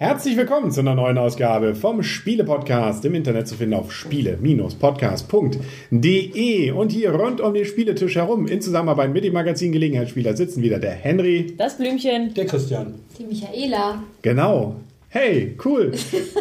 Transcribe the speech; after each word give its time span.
Herzlich 0.00 0.36
willkommen 0.36 0.70
zu 0.70 0.78
einer 0.78 0.94
neuen 0.94 1.18
Ausgabe 1.18 1.74
vom 1.74 2.04
Spiele-Podcast 2.04 3.04
im 3.04 3.16
Internet 3.16 3.48
zu 3.48 3.56
finden 3.56 3.74
auf 3.74 3.90
spiele-podcast.de. 3.90 6.70
Und 6.70 6.92
hier 6.92 7.12
rund 7.12 7.40
um 7.40 7.52
den 7.52 7.64
Spieletisch 7.64 8.14
herum 8.14 8.46
in 8.46 8.60
Zusammenarbeit 8.60 9.12
mit 9.12 9.24
dem 9.24 9.32
Magazin 9.32 9.72
Gelegenheitsspieler 9.72 10.36
sitzen 10.36 10.62
wieder 10.62 10.78
der 10.78 10.92
Henry. 10.92 11.52
Das 11.58 11.78
Blümchen. 11.78 12.32
Der 12.34 12.46
Christian. 12.46 12.94
Die 13.18 13.24
Michaela. 13.24 14.04
Genau. 14.22 14.76
Hey, 15.10 15.56
cool. 15.64 15.92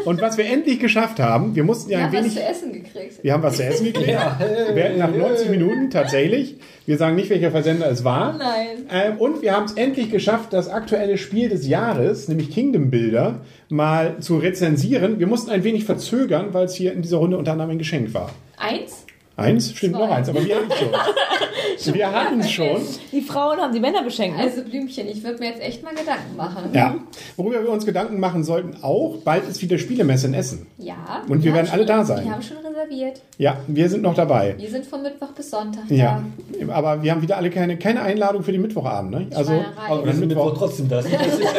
Und 0.03 0.21
was 0.21 0.37
wir 0.37 0.43
endlich 0.45 0.79
geschafft 0.81 1.21
haben, 1.21 1.55
wir 1.55 1.63
mussten 1.63 1.89
ja 1.89 1.99
Wir 1.99 2.05
ein 2.05 2.07
haben 2.07 2.15
was 2.17 2.23
wenig. 2.23 2.33
zu 2.35 2.43
essen 2.43 2.73
gekriegt. 2.73 3.23
Wir 3.23 3.31
haben 3.33 3.43
was 3.43 3.55
zu 3.55 3.63
essen 3.63 3.85
gekriegt. 3.85 4.07
Wir- 4.09 4.97
Nach 4.97 5.09
90 5.15 5.49
Minuten 5.49 5.89
tatsächlich. 5.89 6.57
Wir 6.85 6.97
sagen 6.97 7.15
nicht, 7.15 7.29
welcher 7.29 7.51
Versender 7.51 7.89
es 7.89 8.03
war. 8.03 8.37
Nein. 8.37 8.85
Ähm, 8.91 9.17
und 9.19 9.41
wir 9.41 9.53
haben 9.55 9.65
es 9.65 9.73
endlich 9.73 10.11
geschafft, 10.11 10.51
das 10.51 10.67
aktuelle 10.67 11.17
Spiel 11.17 11.47
des 11.47 11.65
Jahres, 11.65 12.27
nämlich 12.27 12.51
Kingdom 12.51 12.91
Builder, 12.91 13.39
mal 13.69 14.17
zu 14.19 14.37
rezensieren. 14.37 15.17
Wir 15.19 15.27
mussten 15.27 15.49
ein 15.49 15.63
wenig 15.63 15.85
verzögern, 15.85 16.47
weil 16.51 16.65
es 16.65 16.75
hier 16.75 16.91
in 16.91 17.01
dieser 17.01 17.17
Runde 17.17 17.37
unter 17.37 17.53
anderem 17.53 17.71
ein 17.71 17.77
Geschenk 17.77 18.13
war. 18.13 18.31
Eins? 18.57 19.05
Eins? 19.37 19.71
Stimmt 19.75 19.95
Zwei. 19.95 20.05
noch 20.07 20.11
eins, 20.11 20.29
aber 20.29 20.43
wir 20.43 20.55
hatten 20.55 20.71
es 20.71 20.77
schon. 20.79 21.93
wir 21.93 22.11
hatten 22.11 22.39
es 22.39 22.51
schon. 22.51 22.81
Die 23.11 23.21
Frauen 23.21 23.59
haben 23.59 23.71
die 23.71 23.79
Männer 23.79 24.01
beschenkt. 24.03 24.35
Ne? 24.37 24.43
Also 24.43 24.63
Blümchen, 24.63 25.07
ich 25.07 25.23
würde 25.23 25.37
mir 25.39 25.49
jetzt 25.51 25.61
echt 25.61 25.83
mal 25.83 25.91
Gedanken 25.93 26.35
machen. 26.35 26.71
Ja. 26.73 26.95
Worüber 27.35 27.61
wir 27.61 27.69
uns 27.69 27.85
Gedanken 27.85 28.19
machen 28.19 28.43
sollten, 28.43 28.77
auch 28.81 29.17
bald 29.23 29.47
ist 29.47 29.61
wieder 29.61 29.77
Spielemesse 29.77 30.25
in 30.27 30.33
Essen. 30.33 30.65
Ja. 30.79 30.95
Und 31.29 31.43
wir 31.43 31.51
haben 31.51 31.57
werden 31.57 31.69
alle 31.71 31.83
schon- 31.83 31.87
da 31.87 32.03
sein. 32.03 32.25
Wir 32.25 32.31
haben 32.31 32.41
schon 32.41 32.57
reserviert. 32.57 33.21
Ja, 33.37 33.57
wir 33.67 33.89
sind 33.89 34.01
noch 34.01 34.15
dabei. 34.15 34.55
Wir 34.57 34.69
sind 34.71 34.87
von 34.87 35.03
Mittwoch 35.03 35.31
bis 35.33 35.51
Sonntag 35.51 35.83
Ja, 35.89 36.23
da. 36.65 36.73
aber 36.73 37.03
wir 37.03 37.11
haben 37.11 37.21
wieder 37.21 37.37
alle 37.37 37.51
keine, 37.51 37.77
keine 37.77 38.01
Einladung 38.01 38.41
für 38.41 38.51
den 38.51 38.63
Mittwochabend. 38.63 39.11
Ne? 39.11 39.27
Also. 39.35 39.63
Aber 39.87 40.03
wir 40.03 40.13
sind 40.13 40.27
Mittwoch. 40.29 40.45
Mittwoch 40.45 40.57
trotzdem 40.57 40.89
da. 40.89 41.03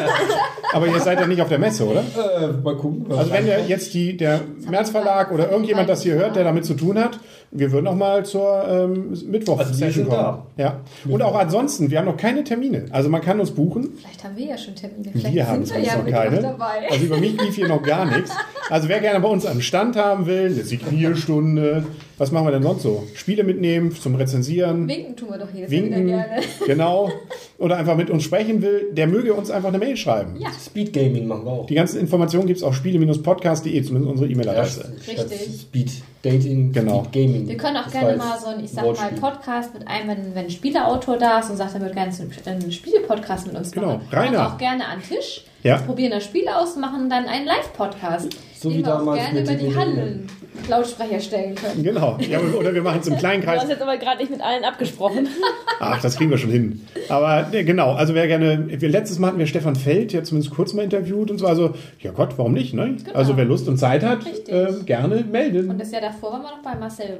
aber 0.72 0.86
ihr 0.88 1.00
seid 1.00 1.20
ja 1.20 1.26
nicht 1.26 1.40
auf 1.40 1.48
der 1.48 1.58
Messe, 1.58 1.86
oder? 1.86 2.00
äh, 2.00 2.48
mal 2.48 2.76
gucken. 2.76 3.06
Also 3.10 3.30
wenn 3.30 3.48
reinkommt. 3.48 3.68
jetzt 3.68 3.94
die, 3.94 4.16
der 4.16 4.40
März 4.68 4.90
Verlag 4.90 5.30
oder 5.32 5.50
irgendjemand 5.50 5.88
das 5.88 6.02
hier 6.02 6.14
hört, 6.14 6.34
der 6.36 6.44
damit 6.44 6.64
zu 6.64 6.74
tun 6.74 6.98
hat, 6.98 7.18
wir 7.50 7.72
würden 7.72 7.86
auch 7.86 7.94
mal 7.94 8.24
zur 8.26 8.66
ähm, 8.68 9.16
mittwoch 9.26 9.58
Also 9.58 9.72
session 9.72 10.06
kommen. 10.08 10.18
da. 10.18 10.46
Ja. 10.56 10.80
Und 11.08 11.22
auch 11.22 11.34
ansonsten, 11.34 11.90
wir 11.90 11.98
haben 11.98 12.04
noch 12.06 12.16
keine 12.16 12.44
Termine. 12.44 12.86
Also 12.90 13.08
man 13.08 13.20
kann 13.22 13.40
uns 13.40 13.50
buchen. 13.50 13.90
Vielleicht 13.98 14.24
haben 14.24 14.36
wir 14.36 14.46
ja 14.46 14.58
schon 14.58 14.74
Termine. 14.74 15.10
Vielleicht 15.12 15.34
Wir 15.34 15.46
haben 15.46 15.68
wir 15.68 15.78
ja 15.78 15.96
noch 15.96 16.06
keine. 16.10 16.42
dabei. 16.42 16.90
Also 16.90 17.04
über 17.06 17.16
mich 17.18 17.40
lief 17.40 17.54
hier 17.54 17.68
noch 17.68 17.82
gar 17.82 18.04
nichts. 18.04 18.30
Also 18.70 18.88
wer 18.88 19.00
gerne 19.00 19.20
bei 19.20 19.28
uns 19.28 19.46
am 19.46 19.60
Stand 19.62 19.96
haben 19.96 20.26
will, 20.26 20.46
eine 20.52 20.62
Signierstunde, 20.62 21.86
was 22.18 22.32
machen 22.32 22.46
wir 22.46 22.50
denn 22.50 22.62
sonst 22.62 22.82
so? 22.82 23.06
Spiele 23.14 23.44
mitnehmen 23.44 23.92
zum 23.92 24.14
Rezensieren. 24.16 24.86
Winken 24.88 25.16
tun 25.16 25.30
wir 25.30 25.38
doch 25.38 25.48
jedes 25.54 25.70
Mal 25.70 25.76
Winken, 25.76 26.06
gerne. 26.08 26.42
genau. 26.66 27.10
Oder 27.58 27.76
einfach 27.78 27.96
mit 27.96 28.10
uns 28.10 28.24
sprechen 28.24 28.60
will, 28.60 28.88
der 28.92 29.06
möge 29.06 29.32
uns 29.32 29.50
einfach 29.50 29.68
eine 29.68 29.78
Mail 29.78 29.96
schreiben. 29.96 30.36
Ja, 30.38 30.48
Speed 30.50 30.92
Gaming 30.92 31.26
machen 31.26 31.44
wir 31.44 31.52
auch. 31.52 31.66
Die 31.66 31.74
ganzen 31.74 31.98
Informationen 32.00 32.46
gibt 32.46 32.58
es 32.58 32.62
auf 32.62 32.74
spiele-podcast.de, 32.74 33.82
zumindest 33.82 34.10
unsere 34.10 34.30
E-Mail-Adresse. 34.30 34.92
Statt 35.02 35.30
Richtig. 35.30 35.60
Speed 35.62 35.90
Dating, 36.22 36.72
Genau. 36.72 37.04
Speed 37.04 37.12
Gaming. 37.12 37.48
wir 37.48 37.56
können 37.56 37.76
auch 37.76 37.84
Das 37.84 37.92
gerne 37.92 38.16
mal 38.16 38.38
so 38.38 38.46
einen, 38.48 38.64
ich 38.64 38.70
sag 38.70 38.84
Wortspiel. 38.84 39.20
mal, 39.20 39.30
Podcast 39.30 39.74
mit 39.74 39.86
einem, 39.86 40.08
wenn, 40.08 40.34
wenn 40.34 40.44
ein 40.46 40.50
Spieleautor 40.50 41.16
da 41.16 41.38
ist 41.38 41.50
und 41.50 41.56
sagt, 41.56 41.74
er 41.74 41.80
würde 41.80 41.94
gerne 41.94 42.12
einen 42.46 42.72
Spiele-Podcast 42.72 43.46
mit 43.46 43.56
uns 43.56 43.70
Genau. 43.72 43.94
machen. 43.98 44.08
Rainer. 44.12 44.40
Und 44.40 44.52
auch 44.54 44.58
gerne 44.58 44.84
an 44.86 44.98
den 45.00 45.08
Tisch. 45.16 45.44
Ja. 45.62 45.78
Probieren 45.78 46.10
das 46.12 46.24
Spiel 46.24 46.48
aus 46.48 46.74
und 46.74 46.80
machen 46.80 47.08
dann 47.10 47.26
einen 47.26 47.46
Live-Podcast. 47.46 48.28
So 48.60 48.72
wie 48.74 48.82
damals 48.82 49.20
gerne 49.20 49.40
mit 49.40 49.50
über 49.50 49.54
die 49.54 49.76
Hallen 49.76 50.26
Lautsprecher 50.68 51.20
stellen 51.20 51.54
können. 51.54 51.82
Genau. 51.82 52.18
Ja, 52.28 52.40
oder 52.40 52.74
wir 52.74 52.82
machen 52.82 53.00
es 53.00 53.06
im 53.06 53.16
kleinen 53.16 53.42
Du 53.42 53.48
hast 53.48 53.68
jetzt 53.68 53.80
aber 53.80 53.96
gerade 53.96 54.18
nicht 54.18 54.30
mit 54.30 54.40
allen 54.42 54.64
abgesprochen. 54.64 55.28
Ach, 55.80 56.00
das 56.02 56.16
kriegen 56.16 56.30
wir 56.30 56.36
schon 56.36 56.50
hin. 56.50 56.86
Aber 57.08 57.48
ne, 57.50 57.64
genau, 57.64 57.92
also 57.92 58.14
wer 58.14 58.26
gerne, 58.26 58.66
wir, 58.68 58.88
letztes 58.88 59.18
Mal 59.18 59.28
hatten 59.28 59.38
wir 59.38 59.46
Stefan 59.46 59.76
Feld 59.76 60.12
ja 60.12 60.22
zumindest 60.22 60.54
kurz 60.54 60.74
mal 60.74 60.82
interviewt 60.82 61.30
und 61.30 61.38
so, 61.38 61.46
also 61.46 61.74
ja 62.00 62.10
Gott, 62.10 62.36
warum 62.36 62.52
nicht, 62.52 62.74
ne? 62.74 62.96
Also 63.14 63.36
wer 63.36 63.44
Lust 63.44 63.68
und 63.68 63.78
Zeit 63.78 64.02
hat, 64.02 64.18
ähm, 64.48 64.84
gerne 64.84 65.24
melden. 65.30 65.70
Und 65.70 65.80
das 65.80 65.90
Jahr 65.90 66.02
davor 66.02 66.32
waren 66.32 66.42
wir 66.42 66.50
noch 66.50 66.62
bei 66.62 66.74
Marcel, 66.74 67.18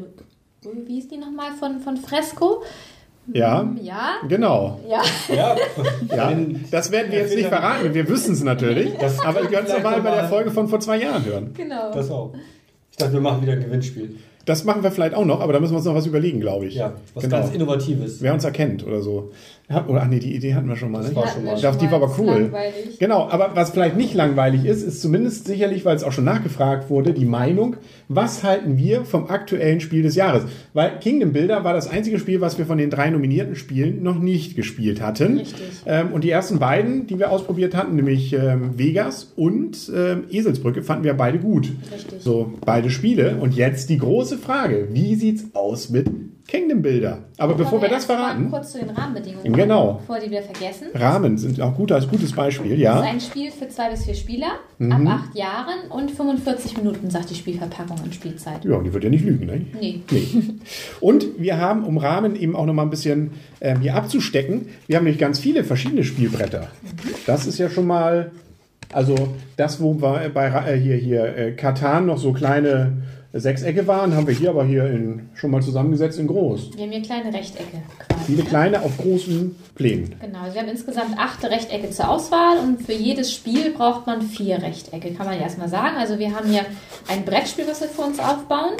wie 0.84 0.94
hieß 0.94 1.08
die 1.08 1.16
nochmal, 1.16 1.52
von, 1.58 1.80
von 1.80 1.96
Fresco? 1.96 2.62
Ja, 3.32 3.70
Ja? 3.82 4.14
genau. 4.28 4.80
Ja. 4.88 5.02
Ja, 5.34 5.56
Ja, 6.14 6.32
das 6.70 6.90
werden 6.90 7.12
wir 7.12 7.18
jetzt 7.20 7.34
nicht 7.34 7.48
verraten, 7.48 7.92
wir 7.94 8.08
wissen 8.08 8.32
es 8.32 8.42
natürlich, 8.42 8.96
Das 8.98 9.18
aber 9.20 9.42
ihr 9.42 9.48
könnt 9.48 9.68
es 9.68 9.82
mal 9.82 10.00
bei 10.00 10.14
der 10.14 10.28
Folge 10.28 10.50
von 10.50 10.68
vor 10.68 10.80
zwei 10.80 10.98
Jahren 10.98 11.24
hören. 11.24 11.50
Genau. 11.54 11.92
das 11.92 12.10
auch. 12.10 12.32
Ich 12.90 12.96
dachte, 12.96 13.12
wir 13.12 13.20
machen 13.20 13.42
wieder 13.42 13.52
ein 13.52 13.60
Gewinnspiel. 13.60 14.16
Das 14.44 14.64
machen 14.64 14.82
wir 14.82 14.90
vielleicht 14.90 15.14
auch 15.14 15.26
noch, 15.26 15.40
aber 15.40 15.52
da 15.52 15.60
müssen 15.60 15.72
wir 15.72 15.76
uns 15.76 15.84
noch 15.84 15.94
was 15.94 16.06
überlegen, 16.06 16.40
glaube 16.40 16.66
ich. 16.66 16.74
Ja, 16.74 16.94
was 17.14 17.24
genau. 17.24 17.36
ganz 17.36 17.54
Innovatives. 17.54 18.22
Wer 18.22 18.32
uns 18.32 18.44
erkennt 18.44 18.84
oder 18.86 19.02
so. 19.02 19.30
Oder, 19.70 20.02
ach 20.02 20.08
nee, 20.08 20.18
die 20.18 20.34
Idee 20.34 20.54
hatten 20.54 20.66
wir 20.66 20.76
schon 20.76 20.90
mal. 20.90 21.02
Ne? 21.02 21.08
Das 21.08 21.16
war 21.16 21.26
Hatten 21.26 21.34
schon 21.34 21.44
mal. 21.44 21.60
Doch, 21.60 21.76
die 21.76 21.86
war 21.86 22.02
aber 22.02 22.14
cool. 22.18 22.42
Langweilig. 22.42 22.98
Genau, 22.98 23.28
aber 23.28 23.50
was 23.54 23.70
vielleicht 23.70 23.96
nicht 23.98 24.14
langweilig 24.14 24.64
ist, 24.64 24.82
ist 24.82 25.02
zumindest 25.02 25.46
sicherlich, 25.46 25.84
weil 25.84 25.94
es 25.94 26.04
auch 26.04 26.12
schon 26.12 26.24
nachgefragt 26.24 26.88
wurde, 26.88 27.12
die 27.12 27.26
Meinung, 27.26 27.76
was 28.08 28.44
halten 28.44 28.78
wir 28.78 29.04
vom 29.04 29.28
aktuellen 29.28 29.80
Spiel 29.80 30.02
des 30.02 30.14
Jahres? 30.14 30.44
Weil 30.72 30.98
Kingdom 31.00 31.34
Builder 31.34 31.64
war 31.64 31.74
das 31.74 31.90
einzige 31.90 32.18
Spiel, 32.18 32.40
was 32.40 32.56
wir 32.56 32.64
von 32.64 32.78
den 32.78 32.88
drei 32.88 33.10
nominierten 33.10 33.56
Spielen 33.56 34.02
noch 34.02 34.18
nicht 34.18 34.56
gespielt 34.56 35.02
hatten. 35.02 35.38
Richtig. 35.38 35.60
Ähm, 35.84 36.12
und 36.12 36.24
die 36.24 36.30
ersten 36.30 36.58
beiden, 36.58 37.06
die 37.06 37.18
wir 37.18 37.30
ausprobiert 37.30 37.74
hatten, 37.74 37.94
nämlich 37.94 38.32
ähm, 38.32 38.78
Vegas 38.78 39.34
und 39.36 39.92
ähm, 39.94 40.24
Eselsbrücke, 40.30 40.82
fanden 40.82 41.04
wir 41.04 41.14
beide 41.14 41.38
gut. 41.38 41.70
Richtig. 41.92 42.22
So, 42.22 42.54
beide 42.64 42.88
Spiele. 42.88 43.36
Und 43.36 43.54
jetzt 43.54 43.90
die 43.90 43.98
große 43.98 44.38
Frage, 44.38 44.88
wie 44.92 45.14
sieht's 45.14 45.44
aus 45.52 45.90
mit 45.90 46.06
Kingdom 46.48 46.80
Builder? 46.82 47.18
Aber 47.36 47.54
bevor 47.54 47.74
wir 47.74 47.82
Wollen 47.82 47.90
das 47.92 48.06
verraten, 48.06 48.50
Kurz 48.50 48.72
zu 48.72 48.78
den 48.78 48.88
Rahmenbedingungen. 48.90 49.52
Genau. 49.52 49.98
Bevor 50.00 50.18
die 50.18 50.30
wir 50.30 50.42
vergessen. 50.42 50.86
Rahmen 50.94 51.36
sind 51.36 51.60
auch 51.60 51.74
gut 51.76 51.92
als 51.92 52.08
gutes 52.08 52.32
Beispiel, 52.32 52.70
Das 52.70 52.78
ja. 52.80 53.00
ist 53.00 53.06
ein 53.06 53.20
Spiel 53.20 53.50
für 53.50 53.68
zwei 53.68 53.90
bis 53.90 54.04
vier 54.06 54.14
Spieler, 54.14 54.52
Mhm. 54.78 54.92
ab 55.06 55.20
acht 55.28 55.36
Jahren 55.36 55.90
und 55.90 56.10
45 56.10 56.78
Minuten, 56.78 57.10
sagt 57.10 57.28
die 57.30 57.34
Spielverpackung 57.34 58.00
an 58.02 58.12
Spielzeit. 58.12 58.64
Ja, 58.64 58.76
und 58.76 58.84
die 58.84 58.92
wird 58.94 59.04
ja 59.04 59.10
nicht 59.10 59.24
lügen, 59.26 59.44
ne? 59.46 59.66
Nee. 59.78 60.00
Nee. 60.10 60.26
Und 61.00 61.26
wir 61.38 61.58
haben, 61.58 61.84
um 61.84 61.98
Rahmen 61.98 62.34
eben 62.34 62.56
auch 62.56 62.64
noch 62.66 62.74
mal 62.74 62.82
ein 62.82 62.90
bisschen 62.90 63.32
ähm, 63.60 63.80
hier 63.80 63.94
abzustecken, 63.94 64.68
wir 64.86 64.96
haben 64.96 65.04
nämlich 65.04 65.20
ganz 65.20 65.38
viele 65.38 65.64
verschiedene 65.64 66.02
Spielbretter. 66.02 66.68
Das 67.26 67.46
ist 67.46 67.58
ja 67.58 67.68
schon 67.68 67.86
mal, 67.86 68.30
also 68.90 69.14
das, 69.58 69.82
wo 69.82 70.00
wir 70.00 70.30
bei 70.32 70.48
Ra- 70.48 70.66
äh, 70.66 70.78
hier, 70.80 70.96
hier 70.96 71.36
äh, 71.36 71.52
Katan 71.52 72.06
noch 72.06 72.16
so 72.16 72.32
kleine 72.32 73.02
Sechsecke 73.40 73.86
waren, 73.86 74.14
haben 74.14 74.26
wir 74.26 74.34
hier 74.34 74.50
aber 74.50 74.64
hier 74.64 74.86
in, 74.86 75.28
schon 75.34 75.50
mal 75.50 75.62
zusammengesetzt 75.62 76.18
in 76.18 76.26
groß. 76.26 76.76
Wir 76.76 76.84
haben 76.84 76.92
hier 76.92 77.02
kleine 77.02 77.32
Rechtecke 77.32 77.82
quasi. 77.98 78.24
Viele 78.26 78.42
ne? 78.42 78.48
kleine 78.48 78.82
auf 78.82 78.96
großen 78.96 79.56
Plänen. 79.74 80.14
Genau, 80.20 80.40
also 80.40 80.54
wir 80.54 80.62
haben 80.62 80.68
insgesamt 80.68 81.18
acht 81.18 81.44
Rechtecke 81.44 81.90
zur 81.90 82.08
Auswahl 82.08 82.58
und 82.58 82.82
für 82.82 82.92
jedes 82.92 83.32
Spiel 83.32 83.70
braucht 83.70 84.06
man 84.06 84.22
vier 84.22 84.62
Rechtecke, 84.62 85.12
kann 85.12 85.26
man 85.26 85.36
ja 85.36 85.42
erstmal 85.42 85.68
sagen. 85.68 85.96
Also 85.98 86.18
wir 86.18 86.34
haben 86.34 86.48
hier 86.48 86.64
ein 87.08 87.24
Brettspiel, 87.24 87.66
was 87.68 87.80
wir 87.80 87.88
für 87.88 88.02
uns 88.02 88.18
aufbauen. 88.18 88.72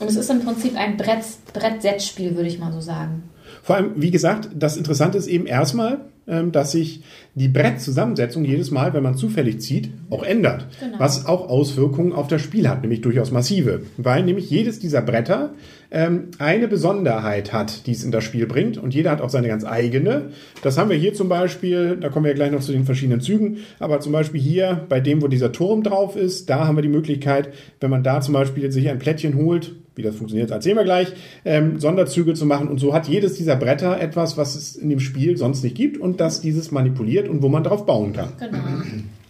Und 0.00 0.08
es 0.08 0.16
ist 0.16 0.30
im 0.30 0.44
Prinzip 0.44 0.76
ein 0.76 0.96
Brett, 0.96 1.24
Brett-Set-Spiel, 1.52 2.36
würde 2.36 2.48
ich 2.48 2.58
mal 2.58 2.72
so 2.72 2.80
sagen. 2.80 3.24
Vor 3.62 3.76
allem, 3.76 3.92
wie 3.96 4.10
gesagt, 4.10 4.48
das 4.54 4.76
Interessante 4.76 5.18
ist 5.18 5.26
eben 5.26 5.46
erstmal, 5.46 6.00
dass 6.52 6.72
sich 6.72 7.02
die 7.34 7.48
Brettzusammensetzung 7.48 8.44
jedes 8.44 8.70
Mal, 8.70 8.92
wenn 8.92 9.02
man 9.02 9.16
zufällig 9.16 9.60
zieht, 9.60 9.90
auch 10.10 10.22
ändert. 10.22 10.66
Genau. 10.80 10.98
Was 10.98 11.26
auch 11.26 11.48
Auswirkungen 11.48 12.12
auf 12.12 12.28
das 12.28 12.42
Spiel 12.42 12.68
hat, 12.68 12.82
nämlich 12.82 13.00
durchaus 13.00 13.30
massive. 13.30 13.82
Weil 13.96 14.24
nämlich 14.24 14.50
jedes 14.50 14.78
dieser 14.78 15.00
Bretter 15.00 15.54
ähm, 15.90 16.28
eine 16.38 16.68
Besonderheit 16.68 17.52
hat, 17.52 17.86
die 17.86 17.92
es 17.92 18.04
in 18.04 18.10
das 18.10 18.24
Spiel 18.24 18.46
bringt. 18.46 18.76
Und 18.76 18.94
jeder 18.94 19.10
hat 19.10 19.20
auch 19.20 19.30
seine 19.30 19.48
ganz 19.48 19.64
eigene. 19.64 20.30
Das 20.62 20.76
haben 20.76 20.90
wir 20.90 20.96
hier 20.96 21.14
zum 21.14 21.28
Beispiel, 21.28 21.96
da 22.00 22.08
kommen 22.08 22.24
wir 22.24 22.32
ja 22.32 22.36
gleich 22.36 22.52
noch 22.52 22.60
zu 22.60 22.72
den 22.72 22.84
verschiedenen 22.84 23.20
Zügen, 23.20 23.58
aber 23.78 24.00
zum 24.00 24.12
Beispiel 24.12 24.40
hier 24.40 24.84
bei 24.88 25.00
dem, 25.00 25.22
wo 25.22 25.28
dieser 25.28 25.52
Turm 25.52 25.82
drauf 25.82 26.16
ist, 26.16 26.50
da 26.50 26.66
haben 26.66 26.76
wir 26.76 26.82
die 26.82 26.88
Möglichkeit, 26.88 27.52
wenn 27.80 27.90
man 27.90 28.02
da 28.02 28.20
zum 28.20 28.34
Beispiel 28.34 28.70
sich 28.70 28.88
ein 28.88 28.98
Plättchen 28.98 29.36
holt, 29.36 29.72
wie 29.98 30.02
das 30.02 30.14
funktioniert, 30.16 30.50
erzählen 30.52 30.76
wir 30.76 30.84
gleich, 30.84 31.08
ähm, 31.44 31.78
Sonderzüge 31.80 32.32
zu 32.34 32.46
machen. 32.46 32.68
Und 32.68 32.78
so 32.78 32.94
hat 32.94 33.08
jedes 33.08 33.34
dieser 33.36 33.56
Bretter 33.56 34.00
etwas, 34.00 34.36
was 34.38 34.54
es 34.54 34.76
in 34.76 34.88
dem 34.88 35.00
Spiel 35.00 35.36
sonst 35.36 35.62
nicht 35.64 35.74
gibt 35.76 35.98
und 35.98 36.20
das 36.20 36.40
dieses 36.40 36.70
manipuliert 36.70 37.28
und 37.28 37.42
wo 37.42 37.48
man 37.48 37.64
drauf 37.64 37.84
bauen 37.84 38.12
kann. 38.12 38.28
Genau. 38.38 38.58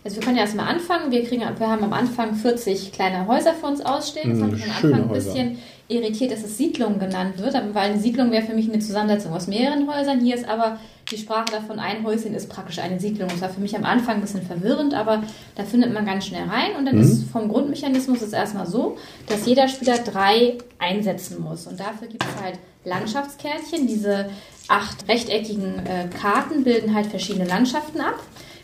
Also 0.05 0.17
wir 0.17 0.23
können 0.23 0.37
ja 0.37 0.43
erstmal 0.43 0.69
anfangen. 0.69 1.11
Wir, 1.11 1.25
kriegen, 1.25 1.41
wir 1.43 1.67
haben 1.69 1.82
am 1.82 1.93
Anfang 1.93 2.35
40 2.35 2.93
kleine 2.93 3.26
Häuser 3.26 3.53
für 3.55 3.67
uns 3.67 3.81
ausstehen. 3.81 4.31
Das 4.31 4.38
Mm, 4.38 4.43
hat 4.44 4.53
mich 4.53 4.65
am 4.65 4.70
Anfang 4.70 4.93
ein 5.05 5.09
Häuser. 5.09 5.32
bisschen 5.32 5.59
irritiert, 5.88 6.32
dass 6.32 6.44
es 6.44 6.56
Siedlung 6.59 6.99
genannt 6.99 7.38
wird, 7.38 7.55
weil 7.55 7.91
eine 7.91 7.99
Siedlung 7.99 8.31
wäre 8.31 8.44
für 8.44 8.55
mich 8.55 8.69
eine 8.69 8.79
Zusammensetzung 8.79 9.32
aus 9.32 9.47
mehreren 9.49 9.88
Häusern. 9.91 10.21
Hier 10.21 10.35
ist 10.35 10.47
aber 10.49 10.79
die 11.11 11.17
Sprache 11.19 11.47
davon, 11.53 11.79
ein 11.79 12.05
Häuschen 12.05 12.35
ist 12.35 12.49
praktisch 12.49 12.79
eine 12.79 13.01
Siedlung. 13.01 13.29
Das 13.29 13.41
war 13.41 13.49
für 13.51 13.61
mich 13.61 13.75
am 13.77 13.85
Anfang 13.85 14.17
ein 14.17 14.21
bisschen 14.21 14.43
verwirrend, 14.43 14.95
aber 14.95 15.23
da 15.57 15.65
findet 15.65 15.93
man 15.93 16.05
ganz 16.05 16.27
schnell 16.27 16.45
rein. 16.49 16.77
Und 16.79 16.85
dann 16.87 16.97
Mhm. 16.97 17.03
ist 17.03 17.31
vom 17.31 17.49
Grundmechanismus 17.49 18.21
ist 18.23 18.33
erstmal 18.33 18.67
so, 18.67 18.99
dass 19.27 19.47
jeder 19.47 19.69
Spieler 19.69 19.99
drei 19.99 20.59
einsetzen 20.79 21.41
muss. 21.43 21.67
Und 21.67 21.81
dafür 21.81 22.09
gibt 22.09 22.25
es 22.25 22.43
halt 22.43 22.59
Landschaftskärtchen. 22.85 23.87
Diese 23.87 24.31
acht 24.69 25.09
rechteckigen 25.09 25.79
äh, 25.87 26.09
Karten 26.21 26.65
bilden 26.65 26.95
halt 26.95 27.07
verschiedene 27.07 27.47
Landschaften 27.47 28.01
ab. 28.01 28.19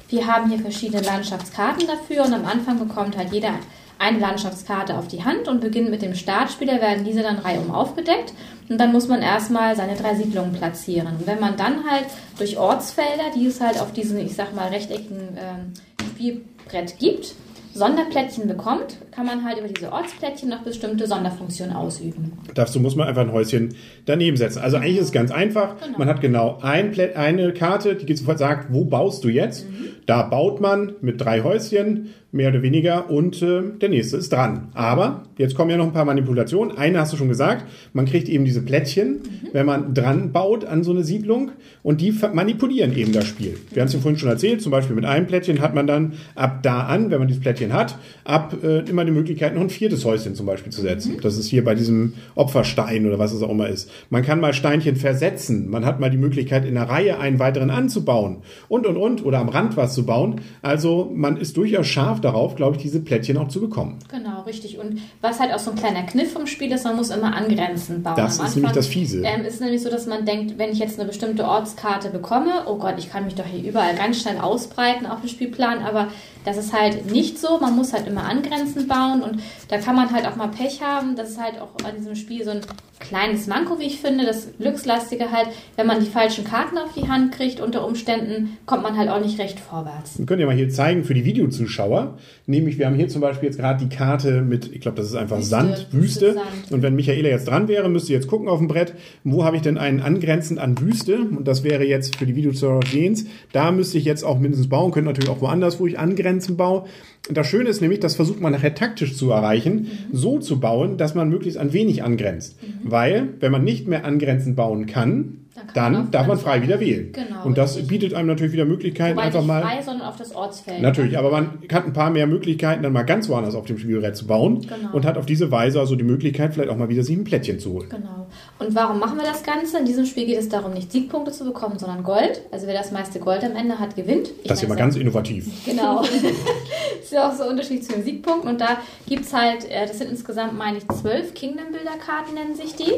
Wir 0.08 0.26
haben 0.26 0.50
hier 0.50 0.58
verschiedene 0.58 1.02
Landschaftskarten 1.02 1.86
dafür 1.86 2.24
und 2.24 2.34
am 2.34 2.44
Anfang 2.44 2.78
bekommt 2.78 3.16
halt 3.16 3.32
jeder 3.32 3.54
eine 4.04 4.18
Landschaftskarte 4.18 4.98
auf 4.98 5.08
die 5.08 5.24
Hand 5.24 5.48
und 5.48 5.60
beginnt 5.60 5.90
mit 5.90 6.02
dem 6.02 6.14
Startspieler, 6.14 6.80
werden 6.80 7.04
diese 7.04 7.22
dann 7.22 7.38
reihum 7.38 7.70
aufgedeckt 7.70 8.34
und 8.68 8.78
dann 8.78 8.92
muss 8.92 9.08
man 9.08 9.22
erstmal 9.22 9.74
seine 9.76 9.96
drei 9.96 10.14
Siedlungen 10.14 10.52
platzieren. 10.52 11.08
Und 11.08 11.26
wenn 11.26 11.40
man 11.40 11.56
dann 11.56 11.88
halt 11.88 12.06
durch 12.38 12.58
Ortsfelder, 12.58 13.30
die 13.34 13.46
es 13.46 13.60
halt 13.60 13.80
auf 13.80 13.92
diesem, 13.92 14.18
ich 14.18 14.34
sag 14.34 14.54
mal, 14.54 14.68
rechteckigen 14.68 15.38
ähm, 15.38 15.72
Spielbrett 16.14 16.98
gibt, 16.98 17.34
Sonderplättchen 17.74 18.46
bekommt, 18.46 18.98
kann 19.10 19.26
man 19.26 19.44
halt 19.44 19.58
über 19.58 19.66
diese 19.66 19.90
Ortsplättchen 19.90 20.48
noch 20.48 20.62
bestimmte 20.62 21.08
Sonderfunktionen 21.08 21.74
ausüben. 21.74 22.32
Dazu 22.54 22.78
muss 22.78 22.94
man 22.94 23.08
einfach 23.08 23.22
ein 23.22 23.32
Häuschen 23.32 23.74
daneben 24.06 24.36
setzen. 24.36 24.60
Also 24.60 24.76
eigentlich 24.76 24.98
ist 24.98 25.06
es 25.06 25.12
ganz 25.12 25.32
einfach. 25.32 25.74
Genau. 25.80 25.98
Man 25.98 26.08
hat 26.08 26.20
genau 26.20 26.58
ein 26.62 26.92
Plä 26.92 27.14
eine 27.14 27.52
Karte, 27.52 27.96
die 27.96 28.16
sofort 28.16 28.38
sagt, 28.38 28.72
wo 28.72 28.84
baust 28.84 29.24
du 29.24 29.28
jetzt? 29.28 29.66
Da 30.06 30.22
baut 30.22 30.60
man 30.60 30.92
mit 31.00 31.20
drei 31.20 31.42
Häuschen, 31.42 32.14
mehr 32.34 32.50
oder 32.50 32.62
weniger, 32.62 33.08
und 33.10 33.40
äh, 33.42 33.62
der 33.80 33.88
nächste 33.88 34.16
ist 34.16 34.32
dran. 34.32 34.68
Aber 34.74 35.22
jetzt 35.38 35.54
kommen 35.54 35.70
ja 35.70 35.76
noch 35.76 35.86
ein 35.86 35.92
paar 35.92 36.04
Manipulationen. 36.04 36.76
Eine 36.76 36.98
hast 36.98 37.12
du 37.12 37.16
schon 37.16 37.28
gesagt, 37.28 37.64
man 37.92 38.06
kriegt 38.06 38.28
eben 38.28 38.44
diese 38.44 38.60
Plättchen, 38.60 39.20
wenn 39.52 39.64
man 39.64 39.94
dran 39.94 40.32
baut 40.32 40.64
an 40.64 40.82
so 40.82 40.90
eine 40.90 41.04
Siedlung 41.04 41.52
und 41.82 42.00
die 42.00 42.12
manipulieren 42.32 42.96
eben 42.96 43.12
das 43.12 43.26
Spiel. 43.26 43.56
Wir 43.70 43.80
haben 43.80 43.86
es 43.86 43.94
ja 43.94 44.00
vorhin 44.00 44.18
schon 44.18 44.28
erzählt, 44.28 44.62
zum 44.62 44.72
Beispiel 44.72 44.96
mit 44.96 45.04
einem 45.04 45.26
Plättchen 45.26 45.60
hat 45.60 45.74
man 45.74 45.86
dann 45.86 46.14
ab 46.34 46.62
da 46.62 46.80
an, 46.80 47.10
wenn 47.10 47.20
man 47.20 47.28
dieses 47.28 47.40
Plättchen 47.40 47.72
hat, 47.72 47.96
ab 48.24 48.56
äh, 48.62 48.80
immer 48.80 49.04
die 49.04 49.12
Möglichkeit, 49.12 49.54
noch 49.54 49.62
ein 49.62 49.70
viertes 49.70 50.04
Häuschen 50.04 50.34
zum 50.34 50.46
Beispiel 50.46 50.72
zu 50.72 50.82
setzen. 50.82 51.18
Das 51.22 51.38
ist 51.38 51.46
hier 51.46 51.64
bei 51.64 51.76
diesem 51.76 52.14
Opferstein 52.34 53.06
oder 53.06 53.18
was 53.18 53.32
es 53.32 53.42
auch 53.42 53.50
immer 53.50 53.68
ist. 53.68 53.88
Man 54.10 54.24
kann 54.24 54.40
mal 54.40 54.52
Steinchen 54.52 54.96
versetzen. 54.96 55.70
Man 55.70 55.84
hat 55.84 56.00
mal 56.00 56.10
die 56.10 56.18
Möglichkeit, 56.18 56.64
in 56.64 56.76
einer 56.76 56.88
Reihe 56.88 57.18
einen 57.18 57.38
weiteren 57.38 57.70
anzubauen. 57.70 58.38
Und, 58.68 58.86
und, 58.86 58.96
und. 58.96 59.24
Oder 59.24 59.38
am 59.38 59.48
Rand 59.48 59.76
was 59.76 59.94
zu 59.94 60.04
bauen. 60.04 60.40
Also 60.62 61.12
man 61.14 61.36
ist 61.36 61.56
durchaus 61.56 61.86
scharf 61.86 62.20
darauf, 62.24 62.56
glaube 62.56 62.76
ich, 62.76 62.82
diese 62.82 63.00
Plättchen 63.00 63.36
auch 63.36 63.48
zu 63.48 63.60
bekommen. 63.60 63.98
Genau, 64.10 64.42
richtig. 64.42 64.78
Und 64.78 65.00
was 65.20 65.40
halt 65.40 65.52
auch 65.52 65.58
so 65.58 65.70
ein 65.70 65.76
kleiner 65.76 66.02
Kniff 66.02 66.32
vom 66.32 66.46
Spiel 66.46 66.72
ist, 66.72 66.84
man 66.84 66.96
muss 66.96 67.10
immer 67.10 67.34
angrenzend 67.36 68.02
bauen. 68.02 68.16
Das 68.16 68.40
Am 68.40 68.46
ist 68.46 68.56
nämlich 68.56 68.72
das 68.72 68.86
Fiese. 68.86 69.22
Ähm, 69.24 69.44
ist 69.44 69.60
nämlich 69.60 69.82
so, 69.82 69.90
dass 69.90 70.06
man 70.06 70.24
denkt, 70.24 70.58
wenn 70.58 70.70
ich 70.70 70.78
jetzt 70.78 70.98
eine 70.98 71.06
bestimmte 71.06 71.44
Ortskarte 71.44 72.10
bekomme, 72.10 72.64
oh 72.66 72.76
Gott, 72.76 72.94
ich 72.98 73.10
kann 73.10 73.24
mich 73.24 73.34
doch 73.34 73.46
hier 73.46 73.62
überall 73.68 73.94
ganz 73.94 74.20
schnell 74.20 74.38
ausbreiten 74.38 75.06
auf 75.06 75.20
dem 75.20 75.28
Spielplan, 75.28 75.82
aber 75.84 76.08
das 76.44 76.56
ist 76.56 76.72
halt 76.72 77.10
nicht 77.10 77.38
so. 77.38 77.58
Man 77.58 77.76
muss 77.76 77.92
halt 77.92 78.06
immer 78.06 78.24
angrenzend 78.24 78.88
bauen 78.88 79.22
und 79.22 79.40
da 79.68 79.78
kann 79.78 79.96
man 79.96 80.12
halt 80.12 80.26
auch 80.26 80.36
mal 80.36 80.48
Pech 80.48 80.82
haben. 80.82 81.16
Das 81.16 81.30
ist 81.30 81.40
halt 81.40 81.60
auch 81.60 81.70
bei 81.82 81.90
diesem 81.90 82.14
Spiel 82.14 82.44
so 82.44 82.50
ein 82.50 82.60
kleines 83.00 83.46
Manko, 83.46 83.78
wie 83.78 83.84
ich 83.84 84.00
finde. 84.00 84.24
Das 84.24 84.48
Glückslastige 84.58 85.30
halt, 85.30 85.48
wenn 85.76 85.86
man 85.86 86.00
die 86.00 86.06
falschen 86.06 86.44
Karten 86.44 86.78
auf 86.78 86.92
die 86.94 87.08
Hand 87.08 87.32
kriegt, 87.32 87.60
unter 87.60 87.86
Umständen 87.86 88.56
kommt 88.66 88.82
man 88.82 88.96
halt 88.96 89.08
auch 89.08 89.20
nicht 89.20 89.38
recht 89.38 89.60
vorwärts. 89.60 90.18
Wir 90.18 90.26
können 90.26 90.40
ja 90.40 90.46
mal 90.46 90.56
hier 90.56 90.68
zeigen 90.68 91.04
für 91.04 91.14
die 91.14 91.24
Videozuschauer. 91.24 92.18
Nämlich, 92.46 92.78
wir 92.78 92.86
haben 92.86 92.96
hier 92.96 93.08
zum 93.08 93.20
Beispiel 93.20 93.48
jetzt 93.48 93.58
gerade 93.58 93.84
die 93.84 93.94
Karte 93.94 94.42
mit, 94.42 94.72
ich 94.72 94.80
glaube, 94.80 94.96
das 94.96 95.06
ist 95.06 95.16
einfach 95.16 95.38
Wüste, 95.38 95.50
Sand, 95.50 95.88
Wüste, 95.90 95.92
Wüste. 95.92 96.34
Sand. 96.34 96.72
Und 96.72 96.82
wenn 96.82 96.94
Michaela 96.94 97.28
jetzt 97.28 97.48
dran 97.48 97.68
wäre, 97.68 97.88
müsste 97.88 98.12
jetzt 98.12 98.26
gucken 98.26 98.48
auf 98.48 98.58
dem 98.58 98.68
Brett, 98.68 98.94
wo 99.22 99.44
habe 99.44 99.56
ich 99.56 99.62
denn 99.62 99.78
einen 99.78 100.00
angrenzend 100.00 100.58
an 100.58 100.78
Wüste? 100.80 101.18
Und 101.18 101.46
das 101.48 101.64
wäre 101.64 101.84
jetzt 101.84 102.16
für 102.16 102.26
die 102.26 102.36
Videozuschauer 102.36 102.82
sehens. 102.90 103.26
Da 103.52 103.72
müsste 103.72 103.98
ich 103.98 104.04
jetzt 104.04 104.24
auch 104.24 104.38
mindestens 104.38 104.68
bauen, 104.68 104.92
können 104.92 105.06
natürlich 105.06 105.30
auch 105.30 105.40
woanders, 105.40 105.80
wo 105.80 105.86
ich 105.86 105.98
angrenzend 106.34 106.58
baue. 106.58 106.84
Und 107.28 107.36
das 107.36 107.46
Schöne 107.46 107.70
ist 107.70 107.80
nämlich, 107.80 108.00
das 108.00 108.16
versucht 108.16 108.40
man 108.40 108.52
nachher 108.52 108.74
taktisch 108.74 109.16
zu 109.16 109.30
erreichen, 109.30 109.88
so 110.12 110.38
zu 110.38 110.60
bauen, 110.60 110.98
dass 110.98 111.14
man 111.14 111.28
möglichst 111.28 111.58
an 111.58 111.72
wenig 111.72 112.02
angrenzt. 112.02 112.58
Weil, 112.82 113.28
wenn 113.40 113.52
man 113.52 113.64
nicht 113.64 113.88
mehr 113.88 114.04
angrenzend 114.04 114.56
bauen 114.56 114.86
kann, 114.86 115.43
Dann 115.72 115.92
dann, 115.92 116.10
darf 116.10 116.26
man 116.26 116.38
frei 116.38 116.62
wieder 116.62 116.80
wählen. 116.80 117.12
Genau, 117.12 117.44
Und 117.44 117.56
das 117.58 117.76
richtig. 117.76 117.88
bietet 117.88 118.14
einem 118.14 118.26
natürlich 118.26 118.52
wieder 118.52 118.64
Möglichkeiten, 118.64 119.16
Wobei 119.16 119.26
einfach 119.26 119.40
nicht 119.40 119.48
mal. 119.48 119.62
frei, 119.62 119.82
sondern 119.82 120.08
auf 120.08 120.16
das 120.16 120.34
Ortsfeld. 120.34 120.82
Natürlich, 120.82 121.16
aber 121.16 121.30
man 121.30 121.58
hat 121.72 121.86
ein 121.86 121.92
paar 121.92 122.10
mehr 122.10 122.26
Möglichkeiten, 122.26 122.82
dann 122.82 122.92
mal 122.92 123.04
ganz 123.04 123.28
woanders 123.28 123.54
auf 123.54 123.64
dem 123.66 123.78
Spielbrett 123.78 124.16
zu 124.16 124.26
bauen 124.26 124.62
Genau. 124.62 124.92
und 124.92 125.04
hat 125.04 125.16
auf 125.16 125.26
diese 125.26 125.50
Weise 125.52 125.78
also 125.78 125.94
die 125.94 126.02
Möglichkeit, 126.04 126.54
vielleicht 126.54 126.70
auch 126.70 126.76
mal 126.76 126.88
wieder 126.88 127.04
sich 127.04 127.16
ein 127.16 127.22
Plättchen 127.24 127.60
zu 127.60 127.72
holen. 127.72 127.88
Genau. 127.88 128.26
Und 128.58 128.74
warum 128.74 128.98
machen 128.98 129.16
wir 129.16 129.24
das 129.24 129.42
Ganze? 129.44 129.78
In 129.78 129.84
diesem 129.84 130.06
Spiel 130.06 130.26
geht 130.26 130.38
es 130.38 130.48
darum, 130.48 130.72
nicht 130.74 130.90
Siegpunkte 130.90 131.30
zu 131.30 131.44
bekommen, 131.44 131.78
sondern 131.78 132.02
Gold. 132.02 132.42
Also 132.50 132.66
wer 132.66 132.74
das 132.74 132.90
meiste 132.90 133.20
Gold 133.20 133.44
am 133.44 133.54
Ende 133.54 133.78
hat, 133.78 133.94
gewinnt. 133.94 134.30
Ich 134.42 134.48
Das 134.48 134.58
ist 134.58 134.62
ja 134.62 134.68
mal 134.68 134.76
ganz 134.76 134.96
innovativ. 134.96 135.46
Genau. 135.64 136.02
das 136.02 136.10
ist 137.02 137.12
ja 137.12 137.28
auch 137.28 137.34
so 137.34 137.44
ein 137.44 137.50
Unterschied 137.50 137.84
zu 137.84 137.92
den 137.92 138.02
Siegpunkten. 138.02 138.50
Und 138.50 138.60
da 138.60 138.78
gibt 139.06 139.24
es 139.24 139.32
halt, 139.32 139.70
äh, 139.70 139.86
das 139.86 139.98
sind 139.98 140.10
insgesamt, 140.10 140.56
meine 140.58 140.78
ich, 140.78 140.88
zwölf 140.88 141.32
Kingdom-Bilder-Karten, 141.34 142.34
nennen 142.34 142.54
sich 142.56 142.74
die. 142.74 142.92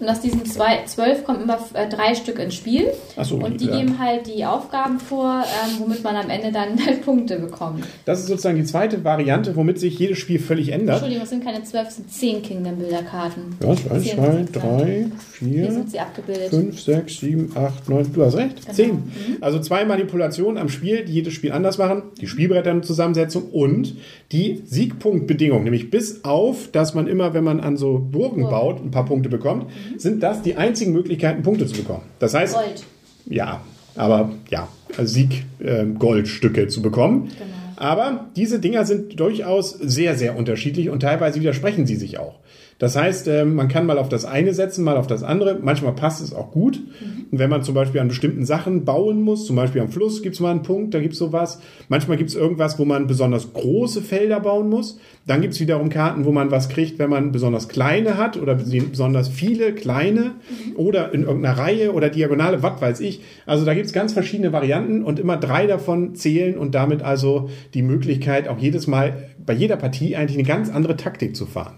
Und 0.00 0.08
aus 0.08 0.20
diesen 0.20 0.44
zwei, 0.46 0.82
zwölf 0.86 1.24
kommen 1.24 1.42
immer 1.42 1.58
äh, 1.74 1.88
drei 2.02 2.14
Stück 2.14 2.38
ins 2.38 2.54
Spiel. 2.54 2.92
So, 3.22 3.36
und 3.36 3.60
die 3.60 3.66
ja. 3.66 3.78
geben 3.78 3.98
halt 3.98 4.26
die 4.26 4.44
Aufgaben 4.44 4.98
vor, 4.98 5.44
ähm, 5.44 5.80
womit 5.80 6.02
man 6.02 6.16
am 6.16 6.30
Ende 6.30 6.52
dann 6.52 6.84
halt 6.84 7.02
Punkte 7.04 7.38
bekommt. 7.38 7.84
Das 8.04 8.20
ist 8.20 8.26
sozusagen 8.26 8.56
die 8.56 8.64
zweite 8.64 9.04
Variante, 9.04 9.54
womit 9.56 9.78
sich 9.78 9.98
jedes 9.98 10.18
Spiel 10.18 10.38
völlig 10.38 10.70
ändert. 10.70 10.96
Entschuldigung, 10.96 11.24
es 11.24 11.30
sind 11.30 11.44
keine 11.44 11.62
zwölf, 11.62 11.88
es 11.88 11.96
sind 11.96 12.10
zehn 12.10 12.42
Kingdom-Bilder-Karten. 12.42 13.56
Ja, 13.62 13.70
eins, 13.70 14.10
zwei, 14.10 14.44
drei, 14.52 15.06
vier, 15.30 15.72
sind 15.72 15.90
sie 15.90 16.00
abgebildet. 16.00 16.50
fünf, 16.50 16.80
sechs, 16.80 17.20
sieben, 17.20 17.52
acht, 17.54 17.88
neun. 17.88 18.12
Du 18.12 18.24
hast 18.24 18.36
recht, 18.36 18.62
Genau. 18.62 18.74
zehn. 18.74 19.02
Also 19.40 19.58
zwei 19.60 19.84
Manipulationen 19.84 20.58
am 20.58 20.68
Spiel, 20.68 21.04
die 21.04 21.12
jedes 21.12 21.32
Spiel 21.34 21.52
anders 21.52 21.78
machen. 21.78 22.02
Die 22.20 22.26
Spielbretterzusammensetzung 22.26 23.44
und 23.50 23.94
die 24.32 24.62
Siegpunktbedingung. 24.64 25.62
Nämlich 25.64 25.90
bis 25.90 26.24
auf, 26.24 26.70
dass 26.72 26.94
man 26.94 27.06
immer, 27.06 27.34
wenn 27.34 27.44
man 27.44 27.60
an 27.60 27.76
so 27.76 27.98
Burgen 27.98 28.42
Burgen. 28.42 28.42
baut, 28.50 28.84
ein 28.84 28.90
paar 28.90 29.04
Punkte 29.04 29.28
bekommt, 29.28 29.66
sind 29.98 30.22
das 30.22 30.42
die 30.42 30.56
einzigen 30.56 30.92
Möglichkeiten, 30.92 31.42
Punkte 31.42 31.66
zu 31.66 31.76
bekommen. 31.76 31.91
Das 32.18 32.34
heißt, 32.34 32.54
Gold. 32.54 32.84
ja, 33.26 33.60
aber 33.94 34.30
ja, 34.50 34.68
Sieg, 35.02 35.44
äh, 35.58 35.84
Goldstücke 35.86 36.68
zu 36.68 36.82
bekommen. 36.82 37.28
Genau. 37.28 37.62
Aber 37.76 38.26
diese 38.36 38.60
Dinger 38.60 38.84
sind 38.84 39.18
durchaus 39.18 39.70
sehr, 39.72 40.16
sehr 40.16 40.36
unterschiedlich 40.36 40.88
und 40.88 41.00
teilweise 41.00 41.40
widersprechen 41.40 41.86
sie 41.86 41.96
sich 41.96 42.18
auch. 42.18 42.38
Das 42.82 42.96
heißt, 42.96 43.28
ähm, 43.28 43.54
man 43.54 43.68
kann 43.68 43.86
mal 43.86 43.96
auf 43.96 44.08
das 44.08 44.24
eine 44.24 44.54
setzen, 44.54 44.82
mal 44.82 44.96
auf 44.96 45.06
das 45.06 45.22
andere. 45.22 45.56
Manchmal 45.62 45.92
passt 45.92 46.20
es 46.20 46.34
auch 46.34 46.50
gut. 46.50 46.82
Und 47.30 47.38
wenn 47.38 47.48
man 47.48 47.62
zum 47.62 47.76
Beispiel 47.76 48.00
an 48.00 48.08
bestimmten 48.08 48.44
Sachen 48.44 48.84
bauen 48.84 49.22
muss, 49.22 49.46
zum 49.46 49.54
Beispiel 49.54 49.82
am 49.82 49.88
Fluss 49.88 50.20
gibt 50.20 50.34
es 50.34 50.40
mal 50.40 50.50
einen 50.50 50.64
Punkt, 50.64 50.92
da 50.92 50.98
gibt 50.98 51.12
es 51.12 51.20
sowas. 51.20 51.60
Manchmal 51.88 52.16
gibt 52.16 52.30
es 52.30 52.34
irgendwas, 52.34 52.80
wo 52.80 52.84
man 52.84 53.06
besonders 53.06 53.52
große 53.52 54.02
Felder 54.02 54.40
bauen 54.40 54.68
muss. 54.68 54.98
Dann 55.28 55.42
gibt 55.42 55.54
es 55.54 55.60
wiederum 55.60 55.90
Karten, 55.90 56.24
wo 56.24 56.32
man 56.32 56.50
was 56.50 56.68
kriegt, 56.68 56.98
wenn 56.98 57.08
man 57.08 57.30
besonders 57.30 57.68
kleine 57.68 58.16
hat 58.16 58.36
oder 58.36 58.56
besonders 58.56 59.28
viele 59.28 59.74
kleine 59.74 60.32
oder 60.74 61.14
in 61.14 61.22
irgendeiner 61.22 61.56
Reihe 61.56 61.92
oder 61.92 62.08
Diagonale, 62.10 62.64
was 62.64 62.82
weiß 62.82 62.98
ich. 62.98 63.20
Also 63.46 63.64
da 63.64 63.74
gibt 63.74 63.86
es 63.86 63.92
ganz 63.92 64.12
verschiedene 64.12 64.52
Varianten 64.52 65.04
und 65.04 65.20
immer 65.20 65.36
drei 65.36 65.68
davon 65.68 66.16
zählen 66.16 66.58
und 66.58 66.74
damit 66.74 67.02
also 67.02 67.48
die 67.74 67.82
Möglichkeit, 67.82 68.48
auch 68.48 68.58
jedes 68.58 68.88
Mal 68.88 69.28
bei 69.38 69.52
jeder 69.52 69.76
Partie 69.76 70.16
eigentlich 70.16 70.36
eine 70.36 70.48
ganz 70.48 70.68
andere 70.68 70.96
Taktik 70.96 71.36
zu 71.36 71.46
fahren. 71.46 71.74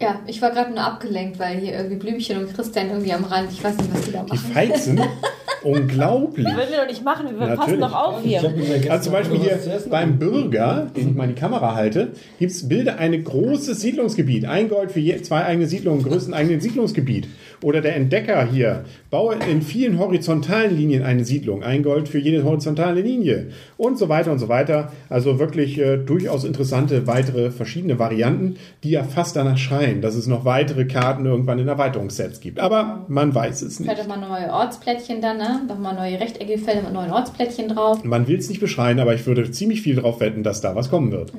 Ja, 0.00 0.20
ich 0.26 0.42
war 0.42 0.50
gerade 0.50 0.70
nur 0.70 0.82
abgelenkt, 0.82 1.38
weil 1.38 1.58
hier 1.58 1.74
irgendwie 1.74 1.96
Blümchen 1.96 2.38
und 2.38 2.52
Christian 2.54 2.90
irgendwie 2.90 3.12
am 3.12 3.24
Rand, 3.24 3.52
ich 3.52 3.62
weiß 3.62 3.76
nicht, 3.76 3.94
was 3.94 4.02
die 4.02 4.12
da 4.12 4.22
Die 4.24 4.30
machen. 4.36 4.52
feig 4.52 4.76
sind 4.78 5.00
unglaublich. 5.64 6.46
Würden 6.46 6.70
wir 6.70 6.78
doch 6.78 6.86
nicht 6.86 7.04
machen, 7.04 7.26
wir 7.26 7.46
Natürlich. 7.46 7.58
passen 7.58 7.80
doch 7.80 7.94
auf 7.94 8.22
hier. 8.22 8.42
Also 8.88 9.04
zum 9.04 9.12
Beispiel 9.12 9.38
hier 9.38 9.58
beim 9.90 10.18
Bürger, 10.18 10.90
den 10.96 11.10
ich 11.10 11.14
mal 11.14 11.24
in 11.24 11.34
die 11.34 11.40
Kamera 11.40 11.74
halte, 11.74 12.12
gibt's 12.38 12.68
Bilder 12.68 12.98
ein 12.98 13.22
großes 13.22 13.80
Siedlungsgebiet. 13.80 14.46
Ein 14.46 14.68
Gold 14.68 14.92
für 14.92 15.00
je, 15.00 15.20
zwei 15.22 15.44
eigene 15.44 15.66
Siedlungen, 15.66 16.02
größten 16.02 16.34
eigenen 16.34 16.60
Siedlungsgebiet. 16.60 17.28
Oder 17.62 17.80
der 17.80 17.96
Entdecker 17.96 18.44
hier, 18.44 18.84
baue 19.10 19.36
in 19.50 19.62
vielen 19.62 19.98
horizontalen 19.98 20.76
Linien 20.76 21.02
eine 21.04 21.24
Siedlung. 21.24 21.62
Ein 21.62 21.82
Gold 21.82 22.08
für 22.08 22.18
jede 22.18 22.44
horizontale 22.44 23.00
Linie. 23.00 23.48
Und 23.76 23.98
so 23.98 24.08
weiter 24.08 24.32
und 24.32 24.38
so 24.38 24.48
weiter. 24.48 24.92
Also 25.08 25.38
wirklich 25.38 25.78
äh, 25.78 25.96
durchaus 25.96 26.44
interessante 26.44 27.06
weitere 27.06 27.50
verschiedene 27.50 27.98
Varianten, 27.98 28.56
die 28.82 28.90
ja 28.90 29.04
fast 29.04 29.36
danach 29.36 29.58
schreien, 29.58 30.00
dass 30.00 30.14
es 30.14 30.26
noch 30.26 30.44
weitere 30.44 30.86
Karten 30.86 31.26
irgendwann 31.26 31.58
in 31.58 31.68
Erweiterungssets 31.68 32.40
gibt. 32.40 32.58
Aber 32.58 33.04
man 33.08 33.34
weiß 33.34 33.62
es 33.62 33.78
nicht. 33.78 33.88
Vielleicht 33.88 34.08
auch 34.08 34.16
mal 34.16 34.28
neue 34.28 34.52
Ortsplättchen 34.52 35.20
dann, 35.20 35.38
ne? 35.38 35.51
Nochmal 35.68 35.94
neue 35.94 36.18
rechteckige 36.20 36.58
Felder 36.58 36.82
mit 36.82 36.92
neuen 36.92 37.10
Ortsplättchen 37.12 37.68
drauf. 37.68 38.02
Man 38.04 38.26
will 38.26 38.38
es 38.38 38.48
nicht 38.48 38.60
beschreien, 38.60 39.00
aber 39.00 39.14
ich 39.14 39.26
würde 39.26 39.50
ziemlich 39.50 39.82
viel 39.82 39.96
darauf 39.96 40.20
wetten, 40.20 40.42
dass 40.42 40.60
da 40.60 40.74
was 40.74 40.90
kommen 40.90 41.12
wird. 41.12 41.32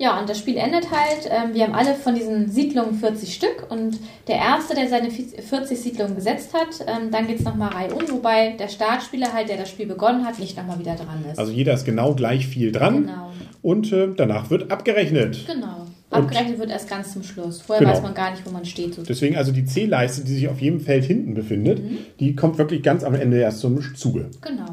Ja, 0.00 0.20
und 0.20 0.28
das 0.28 0.38
Spiel 0.38 0.56
endet 0.58 0.92
halt. 0.92 1.28
Ähm, 1.28 1.54
wir 1.54 1.64
haben 1.64 1.74
alle 1.74 1.94
von 1.94 2.14
diesen 2.14 2.48
Siedlungen 2.48 2.94
40 2.94 3.34
Stück 3.34 3.66
und 3.68 3.98
der 4.28 4.36
Erste, 4.36 4.76
der 4.76 4.88
seine 4.88 5.10
40 5.10 5.76
Siedlungen 5.76 6.14
gesetzt 6.14 6.54
hat, 6.54 6.86
ähm, 6.86 7.10
dann 7.10 7.26
geht 7.26 7.40
es 7.40 7.44
nochmal 7.44 7.70
Reihe 7.70 7.92
um, 7.92 8.02
wobei 8.08 8.50
der 8.58 8.68
Startspieler 8.68 9.32
halt, 9.32 9.48
der 9.48 9.56
das 9.56 9.68
Spiel 9.70 9.86
begonnen 9.86 10.24
hat, 10.24 10.38
nicht 10.38 10.56
nochmal 10.56 10.78
wieder 10.78 10.94
dran 10.94 11.24
ist. 11.28 11.36
Also 11.38 11.50
jeder 11.50 11.74
ist 11.74 11.84
genau 11.84 12.14
gleich 12.14 12.46
viel 12.46 12.70
dran 12.70 13.06
Genau. 13.06 13.32
und 13.62 13.92
äh, 13.92 14.08
danach 14.16 14.50
wird 14.50 14.70
abgerechnet. 14.70 15.44
genau. 15.48 15.86
Abgerechnet 16.10 16.58
wird 16.58 16.70
erst 16.70 16.88
ganz 16.88 17.12
zum 17.12 17.22
Schluss. 17.22 17.60
Vorher 17.60 17.80
Genau. 17.84 17.94
weiß 17.96 18.02
man 18.02 18.14
gar 18.14 18.30
nicht, 18.30 18.44
wo 18.46 18.50
man 18.50 18.64
steht. 18.64 18.94
So. 18.94 19.02
Deswegen 19.02 19.36
also 19.36 19.52
die 19.52 19.64
C-Leiste, 19.66 20.24
die 20.24 20.32
sich 20.34 20.48
auf 20.48 20.60
jedem 20.60 20.80
Feld 20.80 21.04
hinten 21.04 21.34
befindet, 21.34 21.82
Mhm. 21.82 21.98
die 22.18 22.34
kommt 22.34 22.56
wirklich 22.58 22.82
ganz 22.82 23.04
am 23.04 23.14
Ende 23.14 23.38
erst 23.38 23.60
zum 23.60 23.78
Zuge. 23.94 24.30
Genau. 24.40 24.66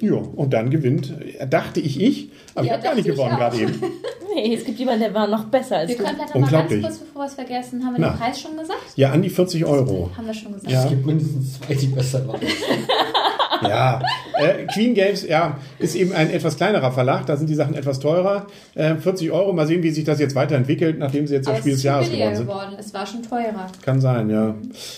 Ja, 0.00 0.14
und 0.14 0.52
dann 0.52 0.68
gewinnt, 0.70 1.14
äh, 1.38 1.46
dachte 1.46 1.78
ich 1.78 2.00
ich, 2.00 2.30
aber 2.56 2.66
Ja, 2.66 2.72
ich 2.72 2.72
habe 2.78 2.82
gar 2.82 2.94
nicht 2.96 3.04
gewonnen 3.06 3.36
gerade 3.36 3.56
eben. 3.60 3.72
Nee, 4.34 4.54
es 4.54 4.64
gibt 4.64 4.78
jemanden, 4.78 5.00
der 5.00 5.12
war 5.12 5.26
noch 5.28 5.44
besser 5.44 5.76
als 5.76 5.90
Wir 5.90 5.98
du. 5.98 6.04
können 6.04 6.16
vielleicht 6.16 6.34
noch 6.34 6.40
mal 6.40 6.50
ganz 6.50 6.80
kurz, 6.82 6.98
bevor 7.00 7.20
wir 7.22 7.26
es 7.26 7.34
vergessen, 7.34 7.84
haben 7.84 7.92
wir 7.96 8.00
Na. 8.00 8.08
den 8.12 8.18
Preis 8.18 8.40
schon 8.40 8.56
gesagt? 8.56 8.78
Ja, 8.96 9.12
an 9.12 9.20
die 9.20 9.28
40 9.28 9.62
Euro. 9.66 10.10
Haben 10.16 10.26
wir 10.26 10.32
schon 10.32 10.54
gesagt. 10.54 10.72
Ja. 10.72 10.84
Es 10.84 10.88
gibt 10.88 11.04
mindestens 11.04 11.60
zwei, 11.60 11.74
die 11.74 11.86
besser 11.88 12.26
waren. 12.26 12.40
Ja, 13.62 14.00
äh, 14.38 14.66
Queen 14.72 14.94
Games, 14.94 15.26
ja, 15.26 15.58
ist 15.78 15.94
eben 15.94 16.12
ein 16.12 16.30
etwas 16.30 16.56
kleinerer 16.56 16.90
Verlag, 16.92 17.26
da 17.26 17.36
sind 17.36 17.48
die 17.48 17.54
Sachen 17.54 17.74
etwas 17.74 18.00
teurer. 18.00 18.46
Äh, 18.74 18.96
40 18.96 19.30
Euro, 19.30 19.52
mal 19.52 19.66
sehen, 19.66 19.82
wie 19.82 19.90
sich 19.90 20.04
das 20.04 20.18
jetzt 20.18 20.34
weiterentwickelt, 20.34 20.98
nachdem 20.98 21.26
sie 21.26 21.34
jetzt 21.34 21.48
das 21.48 21.58
Spiel 21.58 21.72
es 21.72 21.76
des 21.76 21.80
ist 21.80 21.84
Jahres 21.84 22.08
billiger 22.08 22.30
geworden 22.30 22.36
sind. 22.36 22.46
geworden. 22.48 22.76
Es 22.78 22.94
war 22.94 23.06
schon 23.06 23.22
teurer. 23.22 23.66
Kann 23.82 24.00
sein, 24.00 24.30
ja. 24.30 24.54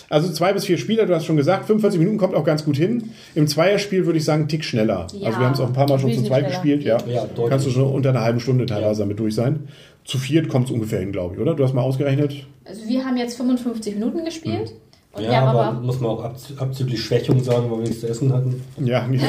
Also 0.09 0.33
zwei 0.33 0.53
bis 0.53 0.65
vier 0.65 0.79
Spieler, 0.79 1.07
du 1.07 1.15
hast 1.15 1.25
schon 1.25 1.37
gesagt, 1.37 1.67
45 1.67 1.99
Minuten 1.99 2.19
kommt 2.19 2.35
auch 2.35 2.45
ganz 2.45 2.65
gut 2.65 2.77
hin. 2.77 3.11
Im 3.35 3.47
Zweierspiel 3.47 4.07
würde 4.07 4.19
ich 4.19 4.25
sagen, 4.25 4.43
einen 4.43 4.49
Tick 4.49 4.65
schneller. 4.65 5.07
Ja, 5.13 5.27
also 5.29 5.39
wir 5.41 5.47
haben 5.47 5.55
es 5.55 5.61
auch 5.61 5.67
ein 5.67 5.73
paar 5.73 5.89
Mal 5.89 5.99
schon 5.99 6.13
zu 6.13 6.23
zweit 6.23 6.41
schneller. 6.45 6.49
gespielt, 6.49 6.83
ja. 6.85 6.99
Ja, 7.07 7.25
deutlich. 7.27 7.49
Kannst 7.51 7.67
du 7.67 7.71
schon 7.71 7.85
unter 7.85 8.11
einer 8.11 8.23
halben 8.23 8.41
Stunde 8.41 8.67
teilweise 8.67 9.01
damit 9.03 9.19
durch 9.19 9.35
sein. 9.35 9.69
Zu 10.05 10.19
viert 10.19 10.49
kommt 10.49 10.67
es 10.67 10.71
ungefähr 10.71 11.01
hin, 11.01 11.13
glaube 11.13 11.35
ich, 11.35 11.41
oder? 11.41 11.55
Du 11.55 11.65
hast 11.65 11.73
mal 11.73 11.81
ausgerechnet. 11.81 12.47
Also 12.67 12.87
wir 12.89 13.05
haben 13.05 13.17
jetzt 13.17 13.37
55 13.39 13.95
Minuten 13.95 14.25
gespielt. 14.25 14.73
Und 15.17 15.25
Ja, 15.25 15.43
aber 15.43 15.65
aber 15.65 15.81
muss 15.81 16.01
man 16.01 16.11
auch 16.11 16.25
abz 16.25 16.53
abzüglich 16.57 17.03
Schwächung 17.03 17.43
sagen, 17.43 17.71
weil 17.71 17.79
wir 17.79 17.85
nichts 17.85 18.01
zu 18.01 18.09
essen 18.09 18.33
hatten. 18.33 18.63
Ja, 18.79 19.07
ja. 19.11 19.29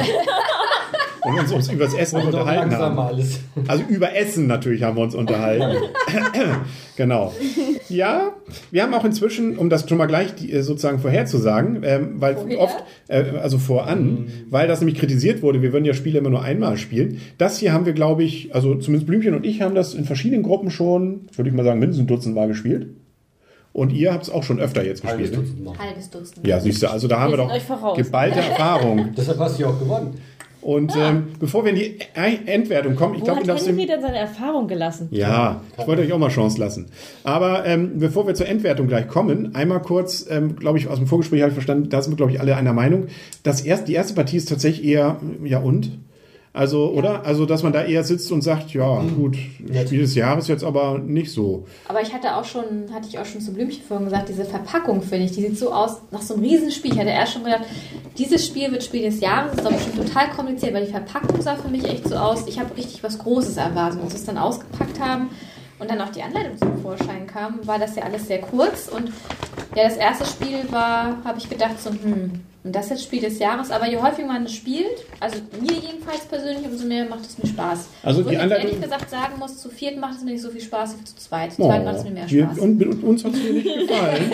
Und 1.26 1.40
uns, 1.40 1.52
uns 1.52 1.72
über 1.72 1.84
das 1.84 1.94
Essen 1.94 2.20
Und 2.20 2.26
unterhalten 2.26 2.72
haben. 2.76 2.98
alles. 3.00 3.40
Also 3.66 3.82
über 3.88 4.14
Essen 4.14 4.46
natürlich 4.46 4.84
haben 4.84 4.96
wir 4.96 5.02
uns 5.02 5.14
unterhalten. 5.14 5.76
genau. 6.96 7.32
Ja, 7.88 8.32
wir 8.70 8.82
haben 8.84 8.94
auch 8.94 9.04
inzwischen, 9.04 9.58
um 9.58 9.68
das 9.68 9.88
schon 9.88 9.98
mal 9.98 10.06
gleich 10.06 10.36
die, 10.36 10.52
äh, 10.52 10.62
sozusagen 10.62 11.00
vorherzusagen, 11.00 11.82
ähm, 11.82 12.14
weil 12.18 12.36
Vorher? 12.36 12.60
oft, 12.60 12.84
äh, 13.08 13.24
also 13.42 13.58
voran, 13.58 14.28
weil 14.50 14.68
das 14.68 14.80
nämlich 14.80 14.98
kritisiert 14.98 15.42
wurde, 15.42 15.62
wir 15.62 15.72
würden 15.72 15.84
ja 15.84 15.94
Spiele 15.94 16.20
immer 16.20 16.30
nur 16.30 16.42
einmal 16.42 16.76
spielen. 16.76 17.20
Das 17.38 17.58
hier 17.58 17.72
haben 17.72 17.86
wir, 17.86 17.92
glaube 17.92 18.22
ich, 18.22 18.54
also 18.54 18.76
zumindest 18.76 19.08
Blümchen 19.08 19.34
und 19.34 19.44
ich 19.44 19.62
haben 19.62 19.74
das 19.74 19.94
in 19.94 20.04
verschiedenen 20.04 20.44
Gruppen 20.44 20.70
schon, 20.70 21.22
würde 21.34 21.50
ich 21.50 21.56
mal 21.56 21.64
sagen, 21.64 21.80
mindestens 21.80 22.04
ein 22.04 22.08
Dutzend 22.08 22.36
Mal 22.36 22.46
gespielt. 22.46 22.86
Und 23.76 23.92
ihr 23.92 24.10
habt 24.10 24.22
es 24.22 24.30
auch 24.30 24.42
schon 24.42 24.58
öfter 24.58 24.82
jetzt 24.82 25.04
Halbes 25.04 25.32
gespielt. 25.32 25.32
Ne? 25.32 25.48
Dutzend 25.50 25.64
Mal. 25.66 25.78
halbes 25.78 26.08
Dutzend. 26.08 26.46
Ja, 26.46 26.58
siehst 26.60 26.82
du, 26.82 26.90
also 26.90 27.08
da 27.08 27.20
haben 27.20 27.32
wir, 27.32 27.46
Wir 27.46 27.76
doch 27.76 27.94
geballte 27.94 28.38
Erfahrung. 28.38 29.10
Deshalb 29.16 29.38
hast 29.38 29.58
du 29.58 29.64
ja 29.64 29.68
auch 29.68 29.78
gewonnen. 29.78 30.18
Und 30.62 30.96
ähm, 30.96 31.28
bevor 31.38 31.62
wir 31.62 31.72
in 31.72 31.76
die 31.76 31.98
Endwertung 32.14 32.96
kommen, 32.96 33.16
ich 33.16 33.22
glaube, 33.22 33.40
hat 33.40 33.46
ich 33.46 33.52
darf 33.52 33.66
Henry 33.66 33.84
denn 33.84 34.00
seine 34.00 34.16
Erfahrung 34.16 34.66
gelassen? 34.66 35.08
Ja, 35.10 35.60
ich 35.78 35.86
wollte 35.86 36.00
euch 36.00 36.12
auch 36.14 36.18
mal 36.18 36.30
Chance 36.30 36.58
lassen. 36.58 36.86
Aber 37.22 37.66
ähm, 37.66 37.98
bevor 37.98 38.26
wir 38.26 38.34
zur 38.34 38.48
Endwertung 38.48 38.88
gleich 38.88 39.08
kommen, 39.08 39.54
einmal 39.54 39.82
kurz, 39.82 40.26
ähm, 40.30 40.56
glaube 40.56 40.78
ich, 40.78 40.88
aus 40.88 40.96
dem 40.96 41.06
Vorgespräch 41.06 41.42
habe 41.42 41.50
ich 41.50 41.54
verstanden, 41.54 41.90
da 41.90 42.00
sind 42.00 42.12
wir, 42.12 42.16
glaube 42.16 42.32
ich, 42.32 42.40
alle 42.40 42.56
einer 42.56 42.72
Meinung. 42.72 43.08
Das 43.42 43.60
erst, 43.60 43.88
die 43.88 43.92
erste 43.92 44.14
Partie 44.14 44.38
ist 44.38 44.48
tatsächlich 44.48 44.86
eher, 44.88 45.20
ja 45.44 45.58
und? 45.58 45.90
Also, 46.56 46.90
oder? 46.90 47.26
Also, 47.26 47.44
dass 47.44 47.62
man 47.62 47.74
da 47.74 47.84
eher 47.84 48.02
sitzt 48.02 48.32
und 48.32 48.40
sagt, 48.40 48.72
ja, 48.72 49.02
gut, 49.14 49.36
Spiel 49.36 50.00
des 50.00 50.14
Jahres 50.14 50.48
jetzt 50.48 50.64
aber 50.64 50.98
nicht 50.98 51.30
so. 51.30 51.66
Aber 51.86 52.00
ich 52.00 52.14
hatte 52.14 52.34
auch 52.34 52.46
schon, 52.46 52.64
hatte 52.94 53.06
ich 53.08 53.18
auch 53.18 53.26
schon 53.26 53.42
zu 53.42 53.52
Blümchen 53.52 53.84
vorhin 53.84 54.06
gesagt, 54.06 54.30
diese 54.30 54.46
Verpackung 54.46 55.02
finde 55.02 55.26
ich, 55.26 55.32
die 55.32 55.42
sieht 55.42 55.58
so 55.58 55.70
aus, 55.70 55.98
nach 56.12 56.22
so 56.22 56.32
einem 56.32 56.44
Riesenspiel. 56.44 56.94
Ich 56.94 56.98
hatte 56.98 57.10
erst 57.10 57.34
schon 57.34 57.44
gedacht, 57.44 57.64
dieses 58.16 58.46
Spiel 58.46 58.72
wird 58.72 58.82
Spiel 58.82 59.02
des 59.02 59.20
Jahres, 59.20 59.50
das 59.52 59.60
ist 59.60 59.66
aber 59.66 59.78
schon 59.78 60.06
total 60.06 60.30
kompliziert, 60.30 60.72
weil 60.72 60.86
die 60.86 60.92
Verpackung 60.92 61.42
sah 61.42 61.56
für 61.56 61.68
mich 61.68 61.84
echt 61.84 62.08
so 62.08 62.16
aus. 62.16 62.46
Ich 62.46 62.58
habe 62.58 62.74
richtig 62.74 63.02
was 63.02 63.18
Großes 63.18 63.58
erwartet. 63.58 64.00
Als 64.00 64.12
wir 64.12 64.18
es 64.18 64.24
dann 64.24 64.38
ausgepackt 64.38 64.98
haben 64.98 65.28
und 65.78 65.90
dann 65.90 66.00
auch 66.00 66.08
die 66.08 66.22
Anleitung 66.22 66.56
zum 66.56 66.78
Vorschein 66.78 67.26
kam, 67.26 67.66
war 67.66 67.78
das 67.78 67.96
ja 67.96 68.04
alles 68.04 68.28
sehr 68.28 68.40
kurz. 68.40 68.88
Und 68.88 69.12
ja, 69.74 69.84
das 69.84 69.98
erste 69.98 70.24
Spiel 70.24 70.60
war, 70.70 71.18
habe 71.22 71.36
ich 71.36 71.50
gedacht, 71.50 71.78
so, 71.78 71.90
hm, 71.90 72.40
und 72.66 72.74
das 72.74 72.84
ist 72.86 72.90
jetzt 72.90 73.04
Spiel 73.04 73.20
des 73.20 73.38
Jahres. 73.38 73.70
Aber 73.70 73.88
je 73.88 73.96
häufiger 73.96 74.26
man 74.28 74.44
es 74.44 74.52
spielt, 74.54 75.06
also 75.20 75.36
mir 75.60 75.72
jedenfalls 75.72 76.24
persönlich, 76.28 76.66
umso 76.70 76.86
mehr 76.86 77.06
macht 77.08 77.22
es 77.24 77.38
mir 77.42 77.48
Spaß. 77.48 77.88
Also 78.02 78.24
Wo 78.24 78.28
die 78.28 78.34
ich 78.34 78.40
Anleitung- 78.40 78.66
ehrlich 78.66 78.82
gesagt 78.82 79.08
sagen 79.08 79.38
muss, 79.38 79.58
zu 79.58 79.68
viert 79.70 79.96
macht 79.98 80.18
es 80.18 80.24
mir 80.24 80.32
nicht 80.32 80.42
so 80.42 80.50
viel 80.50 80.60
Spaß 80.60 80.96
wie 81.00 81.04
zu 81.04 81.16
zweit. 81.16 81.52
Zu 81.52 81.62
Oh, 81.62 81.68
zweit 81.68 81.84
macht 81.84 81.96
es 81.96 82.04
mir 82.04 82.10
mehr 82.10 82.28
wir, 82.30 82.44
Spaß. 82.44 82.58
und, 82.58 82.84
und 82.86 83.02
uns 83.04 83.24
hat 83.24 83.32
es 83.32 83.38
hier 83.40 83.52
nicht 83.52 83.64
gefallen. 83.88 84.32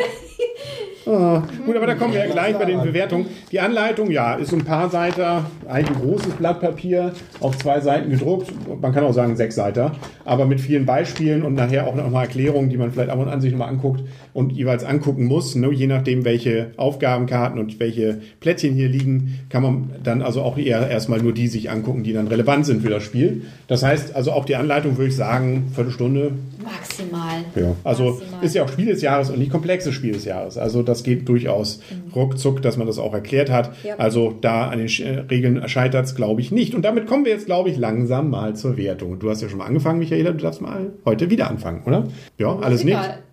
Ah, 1.05 1.43
gut, 1.67 1.77
aber 1.77 1.87
da 1.87 1.95
kommen 1.97 2.13
wir 2.15 2.25
ja 2.25 2.33
gleich 2.33 2.57
bei 2.57 2.65
den 2.65 2.81
Bewertungen. 2.81 3.27
Die 3.51 3.59
Anleitung, 3.59 4.11
ja, 4.11 4.35
ist 4.37 4.53
ein 4.53 4.65
paar 4.65 4.89
Seiten, 4.89 5.45
eigentlich 5.69 5.97
ein 5.97 6.03
großes 6.03 6.35
Blatt 6.35 6.61
Papier, 6.61 7.13
auf 7.41 7.59
zwei 7.59 7.81
Seiten 7.81 8.09
gedruckt. 8.11 8.53
Man 8.81 8.93
kann 8.93 9.03
auch 9.05 9.13
sagen 9.13 9.35
sechs 9.37 9.57
Seiten, 9.57 9.91
aber 10.25 10.47
mit 10.47 10.61
vielen 10.61 10.87
Beispielen 10.87 11.43
und 11.43 11.55
nachher 11.55 11.89
auch 11.89 11.97
nochmal 11.97 12.27
Erklärungen, 12.27 12.71
die 12.71 12.77
man 12.77 12.93
vielleicht 12.93 13.11
ab 13.11 13.19
und 13.19 13.29
an 13.29 13.41
sich 13.41 13.51
nochmal 13.51 13.69
anguckt 13.69 14.03
und 14.33 14.53
jeweils 14.53 14.85
angucken 14.85 15.25
muss. 15.27 15.57
Ne? 15.57 15.73
Je 15.73 15.89
nachdem, 15.89 16.25
welche 16.25 16.71
Aufgabenkarten 16.77 17.59
und 17.59 17.81
welche 17.81 18.22
Plättchen 18.41 18.75
hier 18.75 18.89
liegen, 18.89 19.41
kann 19.49 19.63
man 19.63 19.91
dann 20.03 20.23
also 20.23 20.43
auch 20.43 20.59
eher 20.59 20.89
erstmal 20.91 21.21
nur 21.21 21.33
die 21.33 21.49
sich 21.49 21.71
angucken, 21.71 22.03
die 22.03 22.13
dann 22.13 22.29
relevant 22.29 22.67
sind 22.67 22.83
für 22.83 22.91
das 22.91 23.03
Spiel. 23.03 23.43
Das 23.69 23.83
heißt, 23.83 24.15
also 24.15 24.33
auch 24.33 24.45
die 24.45 24.57
Anleitung 24.57 24.97
würde 24.99 25.09
ich 25.09 25.17
sagen, 25.17 25.71
Viertelstunde, 25.75 26.33
Maximal. 26.63 27.45
ja, 27.57 27.75
also 27.85 28.05
Maximal. 28.11 28.45
ist 28.45 28.55
ja 28.55 28.65
auch 28.65 28.69
Spiel 28.69 28.87
des 28.87 29.03
Jahres 29.03 29.31
und 29.31 29.39
nicht 29.39 29.51
komplexes 29.51 29.95
Spiel 29.95 30.13
des 30.13 30.25
Jahres. 30.25 30.59
Also 30.59 30.83
das 30.83 31.03
geht 31.03 31.29
durchaus 31.29 31.81
ruckzuck, 32.15 32.63
dass 32.63 32.77
man 32.77 32.87
das 32.87 32.99
auch 32.99 33.15
erklärt 33.15 33.51
hat. 33.51 33.73
Ja. 33.85 33.97
Also 33.99 34.35
da 34.41 34.69
an 34.69 34.79
den 34.79 34.89
Sch- 34.89 35.05
äh, 35.05 35.21
Regeln 35.31 35.69
scheitert 35.69 36.05
es, 36.07 36.15
glaube 36.15 36.41
ich, 36.41 36.51
nicht. 36.53 36.75
Und 36.75 36.83
damit 36.85 37.07
kommen 37.07 37.25
wir 37.25 37.33
jetzt, 37.33 37.47
glaube 37.47 37.71
ich, 37.71 37.77
langsam 37.77 38.31
mal 38.31 38.55
zur 38.55 38.77
Wertung. 38.77 39.19
Du 39.19 39.29
hast 39.31 39.43
ja 39.43 39.49
schon 39.49 39.59
mal 39.59 39.67
angefangen, 39.67 39.99
Michaela, 39.99 40.31
du 40.33 40.39
darfst 40.39 40.61
mal 40.61 40.93
heute 41.05 41.31
wieder 41.31 41.49
anfangen, 41.51 41.83
oder? 41.87 42.09
Ja, 42.39 42.57
alles 42.59 42.85
nicht. 42.85 42.99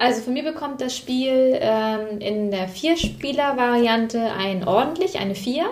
Also 0.00 0.22
von 0.22 0.32
mir 0.32 0.42
bekommt 0.42 0.80
das 0.80 0.96
Spiel 0.96 1.58
ähm, 1.60 2.20
in 2.20 2.50
der 2.50 2.68
Vier-Spieler-Variante 2.68 4.32
ein 4.32 4.66
ordentlich, 4.66 5.18
eine 5.18 5.34
4. 5.34 5.66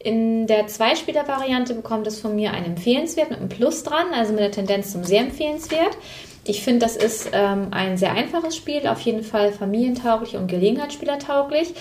In 0.00 0.48
der 0.48 0.66
Zwei-Spieler-Variante 0.66 1.74
bekommt 1.74 2.08
es 2.08 2.18
von 2.20 2.34
mir 2.34 2.52
ein 2.52 2.64
empfehlenswert 2.64 3.30
mit 3.30 3.38
einem 3.38 3.48
Plus 3.48 3.84
dran, 3.84 4.06
also 4.12 4.32
mit 4.32 4.40
der 4.40 4.50
Tendenz 4.50 4.90
zum 4.90 5.04
sehr 5.04 5.20
empfehlenswert. 5.20 5.96
Ich 6.44 6.64
finde, 6.64 6.80
das 6.80 6.96
ist 6.96 7.30
ähm, 7.32 7.68
ein 7.70 7.96
sehr 7.96 8.14
einfaches 8.14 8.56
Spiel, 8.56 8.88
auf 8.88 9.00
jeden 9.02 9.22
Fall 9.22 9.52
familientauglich 9.52 10.34
und 10.34 10.48
Gelegenheitsspielertauglich. 10.48 11.72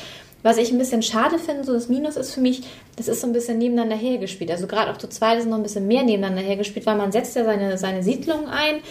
Was 0.43 0.59
ich 0.59 0.71
ein 0.71 0.77
bisschen 0.77 1.01
schade 1.01 1.39
finde, 1.39 1.63
so 1.63 1.73
das 1.73 1.89
Minus 1.89 2.15
ist 2.15 2.31
für 2.31 2.41
mich, 2.41 2.61
das 2.95 3.07
ist 3.07 3.21
so 3.21 3.27
ein 3.27 3.33
bisschen 3.33 3.57
nebeneinander 3.57 3.95
hergespielt. 3.95 4.51
Also 4.51 4.67
gerade 4.67 4.91
auch 4.91 4.97
zu 4.97 5.09
zweit 5.09 5.39
ist 5.39 5.47
noch 5.47 5.57
ein 5.57 5.63
bisschen 5.63 5.87
mehr 5.87 6.03
nebeneinander 6.03 6.43
hergespielt, 6.43 6.85
weil 6.85 6.95
man 6.95 7.11
setzt 7.11 7.35
ja 7.35 7.43
seine, 7.43 7.79
seine 7.79 8.03
Siedlungen 8.03 8.47
ein 8.47 8.81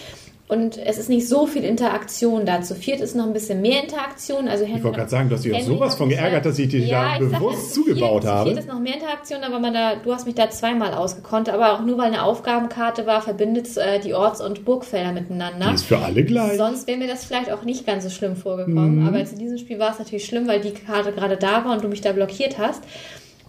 und 0.49 0.77
es 0.77 0.97
ist 0.97 1.09
nicht 1.09 1.27
so 1.27 1.45
viel 1.45 1.65
Interaktion 1.65 2.45
da. 2.45 2.61
Zu 2.61 2.73
viert 2.73 3.01
ist 3.01 3.17
noch 3.17 3.25
ein 3.25 3.33
bisschen 3.33 3.61
mehr 3.61 3.83
Interaktion. 3.83 4.47
Also 4.47 4.63
Ich 4.63 4.81
wollte 4.81 4.97
gerade 4.97 5.09
sagen, 5.09 5.27
du 5.27 5.35
hast 5.35 5.43
dich 5.43 5.53
auch 5.53 5.59
sowas 5.59 5.95
von 5.95 6.07
geärgert, 6.07 6.45
dass 6.45 6.57
ich 6.57 6.69
dich 6.69 6.87
ja, 6.87 7.17
da 7.19 7.29
sag, 7.29 7.39
bewusst 7.39 7.73
zu 7.73 7.83
zugebaut 7.83 8.21
viert, 8.21 8.33
habe. 8.33 8.49
Zu 8.49 8.55
viert 8.55 8.65
ist 8.65 8.73
noch 8.73 8.79
mehr 8.79 8.93
Interaktion, 8.93 9.43
aber 9.43 9.59
man 9.59 9.73
da, 9.73 9.95
du 9.97 10.13
hast 10.13 10.25
mich 10.25 10.35
da 10.35 10.49
zweimal 10.49 10.93
ausgekonnt, 10.93 11.49
aber 11.49 11.73
auch 11.73 11.81
nur 11.81 11.97
weil 11.97 12.05
eine 12.05 12.23
Aufgabenkarte 12.23 13.05
war, 13.05 13.21
verbindet 13.21 13.75
äh, 13.75 13.99
die 13.99 14.13
Orts- 14.13 14.39
und 14.39 14.63
Burgfelder 14.63 15.11
miteinander. 15.11 15.67
Die 15.67 15.75
ist 15.75 15.85
für 15.85 15.97
alle 15.97 16.23
gleich. 16.23 16.55
Sonst 16.55 16.87
wäre 16.87 16.97
mir 16.97 17.07
das 17.07 17.25
vielleicht 17.25 17.51
auch 17.51 17.63
nicht 17.63 17.85
ganz 17.85 18.05
so 18.05 18.09
schlimm 18.09 18.37
vorgekommen. 18.37 19.01
Mhm. 19.01 19.07
Aber 19.07 19.17
jetzt 19.17 19.33
in 19.33 19.39
diesem 19.39 19.57
Spiel 19.57 19.79
war 19.79 19.91
es 19.91 19.99
natürlich 19.99 20.25
schlimm, 20.25 20.47
weil 20.47 20.61
die 20.61 20.71
Karte 20.71 21.11
gerade 21.11 21.35
da 21.35 21.65
war 21.65 21.73
und 21.73 21.83
du 21.83 21.89
mich 21.89 21.99
da 21.99 22.13
blockiert 22.13 22.57
hast. 22.57 22.83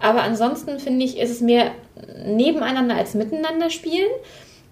Aber 0.01 0.23
ansonsten 0.23 0.81
finde 0.81 1.05
ich, 1.05 1.19
ist 1.19 1.31
es 1.31 1.41
mehr 1.41 1.71
nebeneinander 2.25 2.97
als 2.97 3.15
miteinander 3.15 3.71
spielen. 3.71 4.09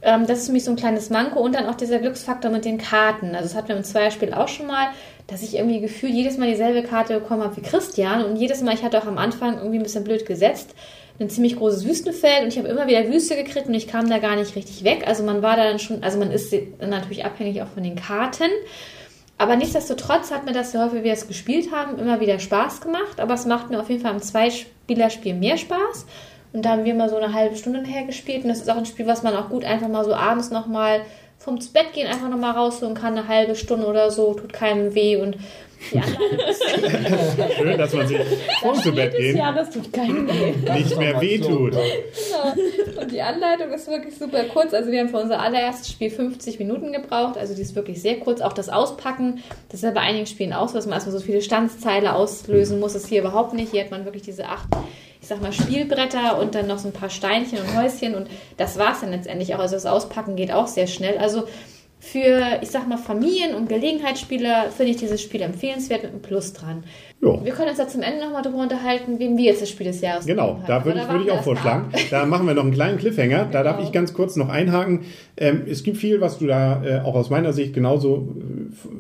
Ähm, 0.07 0.25
das 0.27 0.39
ist 0.39 0.47
für 0.47 0.53
mich 0.53 0.63
so 0.63 0.71
ein 0.71 0.77
kleines 0.77 1.11
Manko 1.11 1.41
und 1.41 1.57
dann 1.57 1.67
auch 1.67 1.75
dieser 1.75 1.99
Glücksfaktor 1.99 2.49
mit 2.51 2.65
den 2.65 2.79
Karten. 2.79 3.35
Also, 3.35 3.49
das 3.49 3.57
hatten 3.57 3.69
wir 3.69 3.77
im 3.77 3.83
Zweierspiel 3.83 4.33
auch 4.33 4.47
schon 4.47 4.69
mal, 4.69 4.87
dass 5.27 5.43
ich 5.43 5.57
irgendwie 5.57 5.81
gefühlt 5.81 6.15
jedes 6.15 6.39
Mal 6.39 6.49
dieselbe 6.49 6.85
Karte 6.85 7.19
bekommen 7.19 7.43
habe 7.43 7.57
wie 7.57 7.63
Christian 7.63 8.25
und 8.25 8.37
jedes 8.37 8.63
Mal, 8.63 8.73
ich 8.73 8.85
hatte 8.85 9.03
auch 9.03 9.07
am 9.07 9.19
Anfang 9.19 9.57
irgendwie 9.59 9.79
ein 9.79 9.83
bisschen 9.83 10.05
blöd 10.05 10.25
gesetzt, 10.25 10.77
ein 11.19 11.29
ziemlich 11.29 11.57
großes 11.57 11.85
Wüstenfeld 11.89 12.43
und 12.43 12.49
ich 12.49 12.59
habe 12.59 12.69
immer 12.69 12.87
wieder 12.87 13.09
Wüste 13.09 13.35
gekriegt 13.35 13.67
und 13.67 13.75
ich 13.75 13.89
kam 13.89 14.09
da 14.09 14.19
gar 14.19 14.37
nicht 14.37 14.55
richtig 14.55 14.85
weg. 14.85 15.03
Also, 15.09 15.25
man 15.25 15.43
war 15.43 15.57
da 15.57 15.65
dann 15.65 15.81
schon, 15.81 16.05
also 16.05 16.19
man 16.21 16.31
ist 16.31 16.55
natürlich 16.81 17.25
abhängig 17.25 17.61
auch 17.63 17.69
von 17.69 17.83
den 17.83 17.97
Karten. 17.97 18.51
Aber 19.39 19.57
nichtsdestotrotz 19.57 20.31
hat 20.31 20.47
mir 20.47 20.53
das, 20.53 20.71
so 20.71 20.79
häufig 20.79 21.03
wir 21.03 21.13
es 21.13 21.27
gespielt 21.27 21.73
haben, 21.73 21.99
immer 21.99 22.21
wieder 22.21 22.39
Spaß 22.39 22.81
gemacht. 22.81 23.19
Aber 23.19 23.35
es 23.35 23.45
macht 23.45 23.71
mir 23.71 23.81
auf 23.81 23.91
jeden 23.91 24.01
Fall 24.01 24.15
im 24.15 24.23
Zweispielerspiel 24.23 25.35
mehr 25.35 25.59
Spaß. 25.59 26.07
Und 26.57 26.63
da 26.63 26.71
haben 26.71 26.87
wir 26.87 26.95
mal 26.95 27.11
so 27.11 27.17
eine 27.17 27.35
halbe 27.35 27.55
Stunde 27.55 27.85
her 27.85 28.05
gespielt. 28.05 28.45
Und 28.45 28.49
das 28.49 28.63
ist 28.63 28.71
auch 28.71 28.79
ein 28.79 28.87
Spiel, 28.87 29.07
was 29.07 29.23
man 29.23 29.37
auch 29.37 29.51
gut 29.51 29.63
einfach 29.63 29.89
mal 29.89 30.07
so 30.07 30.15
abends 30.15 30.51
nochmal 30.51 31.03
vom 31.39 31.59
Bett 31.75 31.93
gehen 31.93 32.07
einfach 32.07 32.31
nochmal 32.31 32.53
rausholen 32.53 32.95
kann. 32.95 33.13
Eine 33.13 33.29
halbe 33.29 33.55
Stunde 33.55 33.87
oder 33.87 34.11
so, 34.11 34.33
tut 34.33 34.55
keinem 34.55 34.95
weh. 34.95 35.17
Und 35.17 35.37
die 35.93 35.99
ist 35.99 36.63
Schön, 37.59 37.77
dass 37.77 37.93
man 37.93 38.09
sich 38.09 38.19
vor 38.63 38.73
zu 38.73 38.91
Bett 38.91 39.15
gehen 39.15 39.37
Jahr, 39.37 39.55
das 39.55 39.69
tut 39.69 39.93
keinem 39.93 40.27
weh. 40.27 40.55
nicht 40.73 40.99
mehr 40.99 41.21
wehtut. 41.21 41.73
Genau. 41.73 43.03
Und 43.03 43.13
die 43.13 43.21
Anleitung 43.21 43.71
ist 43.73 43.87
wirklich 43.87 44.17
super 44.17 44.45
kurz. 44.45 44.73
Also 44.73 44.91
wir 44.91 45.01
haben 45.01 45.11
für 45.11 45.19
unser 45.19 45.39
allererstes 45.39 45.91
Spiel 45.91 46.09
50 46.09 46.59
Minuten 46.59 46.91
gebraucht. 46.91 47.37
Also 47.37 47.55
die 47.55 47.61
ist 47.61 47.77
wirklich 47.77 48.01
sehr 48.01 48.19
kurz. 48.19 48.41
Auch 48.41 48.55
das 48.55 48.71
Auspacken, 48.71 49.43
das 49.69 49.81
ist 49.81 49.85
ja 49.85 49.91
bei 49.91 50.01
einigen 50.01 50.27
Spielen 50.27 50.55
aus, 50.55 50.73
dass 50.73 50.87
man 50.87 50.95
erstmal 50.95 51.19
so 51.19 51.23
viele 51.23 51.43
Standsteile 51.43 52.15
auslösen 52.15 52.81
muss. 52.81 52.95
Das 52.95 53.03
ist 53.03 53.09
hier 53.09 53.21
überhaupt 53.21 53.53
nicht. 53.53 53.73
Hier 53.73 53.85
hat 53.85 53.91
man 53.91 54.07
wirklich 54.07 54.23
diese 54.23 54.47
acht, 54.47 54.69
ich 55.27 55.31
sag 55.31 55.43
mal, 55.43 55.53
Spielbretter 55.53 56.39
und 56.41 56.55
dann 56.55 56.69
noch 56.69 56.79
so 56.79 56.87
ein 56.87 56.93
paar 56.93 57.11
Steinchen 57.11 57.59
und 57.59 57.77
Häuschen. 57.77 58.15
Und 58.15 58.29
das 58.59 58.79
war 58.79 58.93
es 58.93 59.01
dann 59.01 59.11
letztendlich 59.11 59.57
auch. 59.57 59.59
Also 59.59 59.75
das 59.75 59.85
Auspacken 59.85 60.37
geht 60.37 60.53
auch 60.53 60.69
sehr 60.69 60.87
schnell. 60.87 61.19
Also 61.19 61.43
für, 61.99 62.61
ich 62.63 62.71
sag 62.71 62.87
mal, 62.87 62.97
Familien- 62.97 63.57
und 63.57 63.69
Gelegenheitsspieler 63.69 64.67
finde 64.71 64.93
ich 64.93 64.99
dieses 64.99 65.21
Spiel 65.21 65.43
empfehlenswert 65.43 66.05
mit 66.05 66.13
einem 66.13 66.23
Plus 66.23 66.53
dran. 66.53 66.85
Ja. 67.21 67.45
Wir 67.45 67.53
können 67.55 67.71
uns 67.71 67.79
da 67.79 67.89
zum 67.89 68.03
Ende 68.03 68.25
nochmal 68.25 68.43
drüber 68.43 68.59
unterhalten, 68.59 69.19
wem 69.19 69.37
wir 69.37 69.47
jetzt 69.47 69.63
das 69.63 69.71
Spiel 69.71 69.87
des 69.89 70.01
Jahres 70.01 70.27
Genau, 70.27 70.61
da 70.69 70.85
würde 70.85 71.01
ich, 71.01 71.09
würde 71.09 71.25
ich 71.25 71.31
auch 71.33 71.43
vorschlagen. 71.43 71.91
Da 72.13 72.25
machen 72.25 72.47
wir 72.47 72.55
noch 72.55 72.63
einen 72.63 72.73
kleinen 72.73 72.99
Cliffhanger. 72.99 73.49
Da 73.51 73.65
darf 73.65 73.79
Genau. 73.79 73.89
ich 73.89 73.93
ganz 73.93 74.15
kurz 74.15 74.37
noch 74.37 74.49
einhaken. 74.49 75.07
Ähm, 75.37 75.65
es 75.69 75.83
gibt 75.83 75.97
viel, 75.97 76.21
was 76.21 76.39
du 76.39 76.47
da 76.47 76.85
äh, 76.85 77.01
auch 77.01 77.17
aus 77.17 77.31
meiner 77.31 77.53
Sicht 77.53 77.75
genauso 77.75 78.29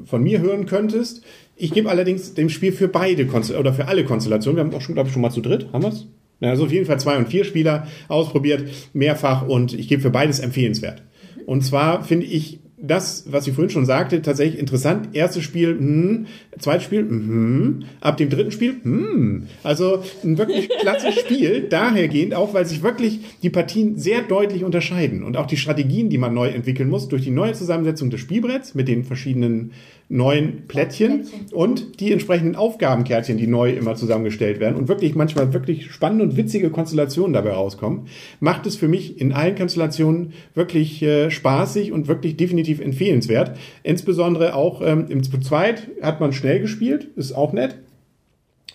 von 0.07 0.23
mir 0.25 0.41
hören 0.41 0.67
könntest. 0.67 1.23
Ich 1.57 1.73
gebe 1.73 1.89
allerdings 1.89 2.35
dem 2.35 2.51
Spiel 2.51 2.73
für 2.73 2.89
beide 2.89 3.27
Konstellationen 3.27 3.61
oder 3.61 3.73
für 3.73 3.89
alle 3.89 4.05
Konstellationen. 4.05 4.57
Wir 4.57 4.65
haben 4.65 4.75
auch 4.75 4.83
schon, 4.83 4.95
glaube 4.95 5.09
ich, 5.09 5.13
schon 5.15 5.23
mal 5.23 5.31
zu 5.31 5.41
dritt. 5.41 5.73
Haben 5.73 5.83
wir 5.83 5.89
es? 5.89 6.07
Also 6.41 6.65
auf 6.65 6.73
jeden 6.73 6.85
Fall 6.85 7.01
zwei 7.01 7.17
und 7.17 7.29
vier 7.29 7.45
Spieler 7.45 7.87
ausprobiert, 8.09 8.69
mehrfach 8.93 9.47
und 9.47 9.73
ich 9.73 9.89
gebe 9.89 10.03
für 10.03 10.11
beides 10.11 10.39
empfehlenswert. 10.39 11.03
Und 11.47 11.63
zwar 11.63 12.05
finde 12.05 12.27
ich 12.27 12.61
das, 12.79 13.25
was 13.31 13.47
ich 13.47 13.55
vorhin 13.55 13.71
schon 13.71 13.87
sagte, 13.87 14.21
tatsächlich 14.21 14.61
interessant. 14.61 15.09
Erstes 15.15 15.43
Spiel, 15.43 15.71
hm, 15.71 16.27
zweites 16.59 16.85
Spiel, 16.85 17.01
hm, 17.01 17.85
ab 18.01 18.19
dem 18.19 18.29
dritten 18.29 18.51
Spiel, 18.51 18.75
hm. 18.83 19.47
Also 19.63 20.03
ein 20.23 20.37
wirklich 20.37 20.69
klasse 20.81 21.13
Spiel, 21.13 21.63
dahergehend 21.71 22.35
auch, 22.35 22.53
weil 22.53 22.67
sich 22.67 22.83
wirklich 22.83 23.21
die 23.43 23.51
Partien 23.51 23.97
sehr 23.97 24.23
deutlich 24.23 24.63
unterscheiden 24.63 25.23
und 25.23 25.39
auch 25.39 25.47
die 25.47 25.57
Strategien, 25.57 26.11
die 26.11 26.19
man 26.19 26.35
neu 26.35 26.49
entwickeln 26.49 26.91
muss, 26.91 27.09
durch 27.09 27.23
die 27.23 27.31
neue 27.31 27.55
Zusammensetzung 27.55 28.11
des 28.11 28.21
Spielbretts 28.21 28.75
mit 28.75 28.89
den 28.89 29.05
verschiedenen 29.05 29.73
neuen 30.09 30.67
Plättchen 30.69 31.23
Plättchen. 31.23 31.53
und 31.53 32.01
die 32.01 32.13
entsprechenden 32.13 32.55
Aufgabenkärtchen, 32.55 33.37
die 33.39 33.47
neu 33.47 33.73
immer 33.73 33.97
zusammengestellt 33.97 34.61
werden 34.61 34.77
und 34.77 34.89
wirklich 34.89 35.15
manchmal 35.15 35.53
wirklich 35.53 35.91
spannende 35.91 36.25
und 36.25 36.37
witzige 36.37 36.71
Konstellationen 36.71 37.33
dabei 37.33 37.53
rauskommen, 37.53 38.07
macht 38.41 38.67
es 38.67 38.77
für 38.77 38.89
mich 38.89 39.21
in 39.21 39.33
allen 39.33 39.57
Konstellationen 39.57 40.33
wirklich 40.55 41.03
äh, 41.03 41.31
spaßig 41.31 41.93
und 41.93 42.07
wirklich 42.07 42.37
definitiv 42.37 42.81
empfehlenswert. 42.81 43.57
Insbesondere 43.83 44.55
auch 44.55 44.81
ähm, 44.81 45.07
im 45.09 45.23
zu 45.23 45.39
zweit 45.41 45.89
hat 46.03 46.21
man 46.21 46.33
schnell 46.33 46.61
gespielt, 46.61 47.09
ist 47.17 47.33
auch 47.33 47.53
nett. 47.53 47.77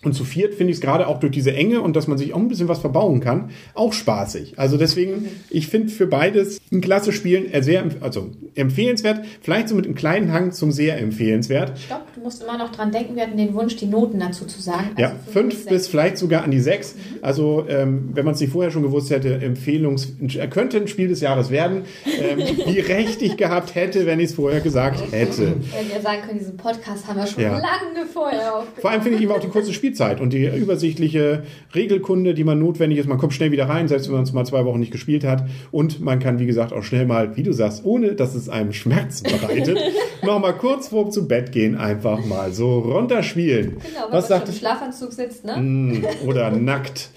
Und 0.04 0.14
zu 0.14 0.24
viert 0.26 0.56
finde 0.56 0.72
ich 0.72 0.78
es 0.78 0.82
gerade 0.82 1.08
auch 1.08 1.20
durch 1.20 1.32
diese 1.32 1.54
Enge 1.54 1.82
und 1.82 1.96
dass 1.96 2.08
man 2.08 2.18
sich 2.18 2.34
auch 2.34 2.40
ein 2.40 2.48
bisschen 2.48 2.68
was 2.68 2.80
verbauen 2.80 3.20
kann, 3.20 3.52
auch 3.76 3.94
spaßig. 3.94 4.54
Also 4.58 4.78
deswegen, 4.78 5.28
ich 5.52 5.68
finde 5.68 5.90
für 5.90 6.08
beides 6.08 6.60
ein 6.72 6.82
klasse 6.82 7.12
Spielen 7.12 7.46
sehr, 7.62 7.84
also 8.00 8.32
empfehlenswert, 8.56 9.24
vielleicht 9.42 9.70
so 9.70 9.76
mit 9.76 9.86
einem 9.86 9.94
kleinen 9.94 10.34
Hang 10.34 10.52
zum 10.54 10.72
sehr 10.72 10.98
empfehlenswert. 10.98 11.78
Stopp, 11.78 12.08
du 12.16 12.22
musst 12.22 12.42
immer 12.42 12.58
noch 12.58 12.72
dran 12.72 12.92
denken, 12.92 13.16
wir 13.16 13.24
hatten 13.24 13.38
den 13.38 13.54
Wunsch, 13.54 13.76
die 13.76 13.86
Noten 13.86 14.20
dazu 14.20 14.46
zu 14.46 14.60
sagen. 14.62 14.90
Ja, 14.98 15.10
Also 15.10 15.32
fünf 15.32 15.54
bis 15.54 15.64
sechs. 15.66 15.88
vielleicht 15.88 16.18
sogar 16.18 16.44
an 16.44 16.52
die 16.52 16.60
sechs. 16.60 16.96
Also, 17.22 17.66
ähm, 17.70 18.10
wenn 18.14 18.26
man 18.26 18.34
es 18.34 18.40
nicht 18.42 18.52
vorher 18.52 18.72
schon 18.72 18.82
gewusst 18.84 19.10
hätte, 19.12 19.36
Empfehlungs 19.36 20.14
könnte 20.50 20.78
ein 20.78 20.88
Spiel 20.88 21.08
des 21.08 21.22
Jahres 21.22 21.50
werden. 21.52 21.84
Ähm, 22.06 22.40
wie 22.66 22.80
recht 22.92 23.22
ich 23.22 23.38
gehabt 23.38 23.76
hätte, 23.76 24.06
wenn 24.06 24.20
ich 24.20 24.28
es 24.32 24.34
vorher 24.36 24.62
gesagt 24.62 25.00
hätte. 25.12 25.54
Wenn 25.72 25.90
wir 25.94 26.02
sagen 26.02 26.22
können, 26.26 26.40
diesen 26.40 26.58
Podcast 26.58 27.08
haben 27.08 27.18
wir 27.20 27.28
schon 27.28 27.44
Ja. 27.44 27.52
lange 27.52 28.08
vorher 28.12 28.56
aufgenommen. 28.56 28.82
Vor 28.82 28.90
allem 28.92 29.02
finde 29.02 29.18
ich 29.18 29.24
eben 29.24 29.32
auch 29.32 29.40
die 29.40 29.48
kurze 29.50 29.74
Spielzeit 29.74 30.20
und 30.20 30.34
die 30.34 30.46
übersichtliche 30.48 31.44
Regelkunde, 31.76 32.34
die 32.34 32.44
man 32.44 32.60
notwendig 32.60 32.98
ist. 33.00 33.08
Man 33.08 33.18
kommt 33.18 33.34
schnell 33.34 33.52
wieder 33.52 33.70
rein, 33.70 33.88
selbst 33.88 34.08
wenn 34.08 34.16
man 34.16 34.24
es 34.24 34.34
mal 34.34 34.46
zwei 34.46 34.66
Wochen 34.66 34.80
nicht 34.80 34.92
gespielt 34.92 35.24
hat. 35.24 35.46
Und 35.72 36.02
man 36.02 36.20
kann, 36.20 36.40
wie 36.40 36.46
gesagt, 36.48 36.74
auch 36.74 36.84
schnell 36.84 37.06
mal, 37.06 37.36
wie 37.38 37.44
du 37.44 37.54
sagst, 37.54 37.86
ohne 37.86 38.16
dass 38.16 38.34
es 38.36 38.50
einem 38.50 38.74
Schmerzen 38.74 39.26
bereitet, 39.26 39.78
noch 40.24 40.40
mal 40.40 40.54
kurz 40.54 40.88
vorm 40.88 41.12
zu 41.12 41.28
Bett 41.28 41.52
gehen, 41.52 41.76
einfach 41.78 42.26
mal 42.26 42.52
so 42.52 42.80
runterspielen. 42.80 43.72
Genau, 43.74 43.82
wenn 44.10 44.18
Was 44.18 44.30
man 44.30 44.40
sagt 44.40 44.48
schon 44.48 44.56
im? 44.56 44.60
Schlafanzug 44.60 45.14
sitzt, 45.14 45.46
ne? 45.46 45.58
Mm, 45.58 46.06
Oder 46.28 46.50
nackt. 46.52 47.11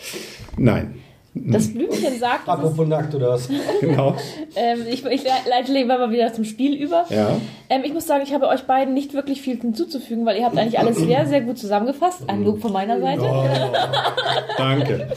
Nein, 0.57 1.03
Das 1.35 1.73
Blümchen 1.73 2.19
sagt, 2.19 2.49
Apropos 2.49 2.87
nackt 2.87 3.15
oder 3.15 3.31
was? 3.31 3.49
genau. 3.81 4.15
ähm, 4.55 4.83
ich, 4.89 5.05
ich 5.05 5.25
leite 5.49 5.73
lieber 5.73 5.99
mal 5.99 6.13
wieder 6.13 6.33
zum 6.33 6.45
Spiel 6.45 6.75
über. 6.75 7.07
Ja. 7.11 7.37
Ähm, 7.69 7.83
ich 7.85 7.93
muss 7.93 8.07
sagen, 8.07 8.23
ich 8.25 8.33
habe 8.33 8.47
euch 8.49 8.63
beiden 8.63 8.95
nicht 8.95 9.15
wirklich 9.15 9.43
viel 9.43 9.61
hinzuzufügen, 9.61 10.25
weil 10.27 10.37
ihr 10.39 10.45
habt 10.45 10.57
eigentlich 10.57 10.79
alles 10.79 10.97
sehr, 10.99 11.27
sehr 11.27 11.41
gut 11.41 11.59
zusammengefasst. 11.59 12.29
Ein 12.29 12.45
Lob 12.45 12.61
von 12.61 12.73
meiner 12.73 13.01
Seite. 13.01 13.23
Danke. 14.57 15.09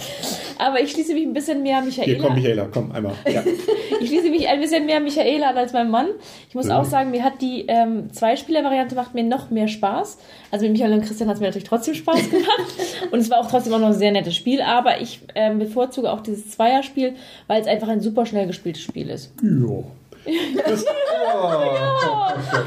Aber 0.58 0.82
ich 0.82 0.92
schließe 0.92 1.14
mich 1.14 1.24
ein 1.24 1.34
bisschen 1.34 1.62
mehr 1.62 1.82
Hier, 1.82 1.86
Michaela. 1.86 2.24
komm, 2.24 2.34
Michaela, 2.36 2.68
komm 2.72 2.92
einmal. 2.92 3.14
Ja. 3.32 3.44
Ich 4.01 4.10
schließe 4.10 4.30
mich 4.30 4.48
ein 4.48 4.60
bisschen 4.60 4.86
mehr 4.86 5.00
Michaela 5.00 5.50
an 5.50 5.58
als 5.58 5.74
mein 5.74 5.89
Mann. 5.89 6.08
Ich 6.50 6.56
muss 6.56 6.66
Mhm. 6.66 6.72
auch 6.72 6.86
sagen, 6.86 7.12
mir 7.12 7.24
hat 7.24 7.42
die 7.42 7.66
ähm, 7.68 8.12
Zwei-Spieler-Variante 8.12 8.96
macht 8.96 9.13
mir 9.13 9.24
noch 9.24 9.50
mehr 9.50 9.67
Spaß. 9.67 10.17
Also 10.52 10.65
mit 10.65 10.74
Michael 10.74 10.93
und 10.93 11.02
Christian 11.06 11.28
hat 11.30 11.36
es 11.36 11.39
mir 11.41 11.48
natürlich 11.48 11.67
trotzdem 11.67 11.93
Spaß 11.95 12.30
gemacht. 12.30 12.76
und 13.12 13.19
es 13.19 13.30
war 13.30 13.39
auch 13.39 13.50
trotzdem 13.50 13.74
auch 13.74 13.80
noch 13.80 13.88
ein 13.88 13.93
sehr 13.93 14.12
nettes 14.12 14.36
Spiel. 14.36 14.62
Aber 14.62 15.02
ich 15.02 15.22
ähm, 15.36 15.60
bevorzuge 15.60 16.12
auch 16.12 16.22
dieses 16.22 16.52
Zweierspiel, 16.52 17.13
weil 17.48 17.62
es 17.62 17.67
einfach 17.67 17.88
ein 17.88 18.02
super 18.02 18.26
schnell 18.26 18.48
gespieltes 18.48 18.84
Spiel 18.84 19.10
ist. 19.10 19.34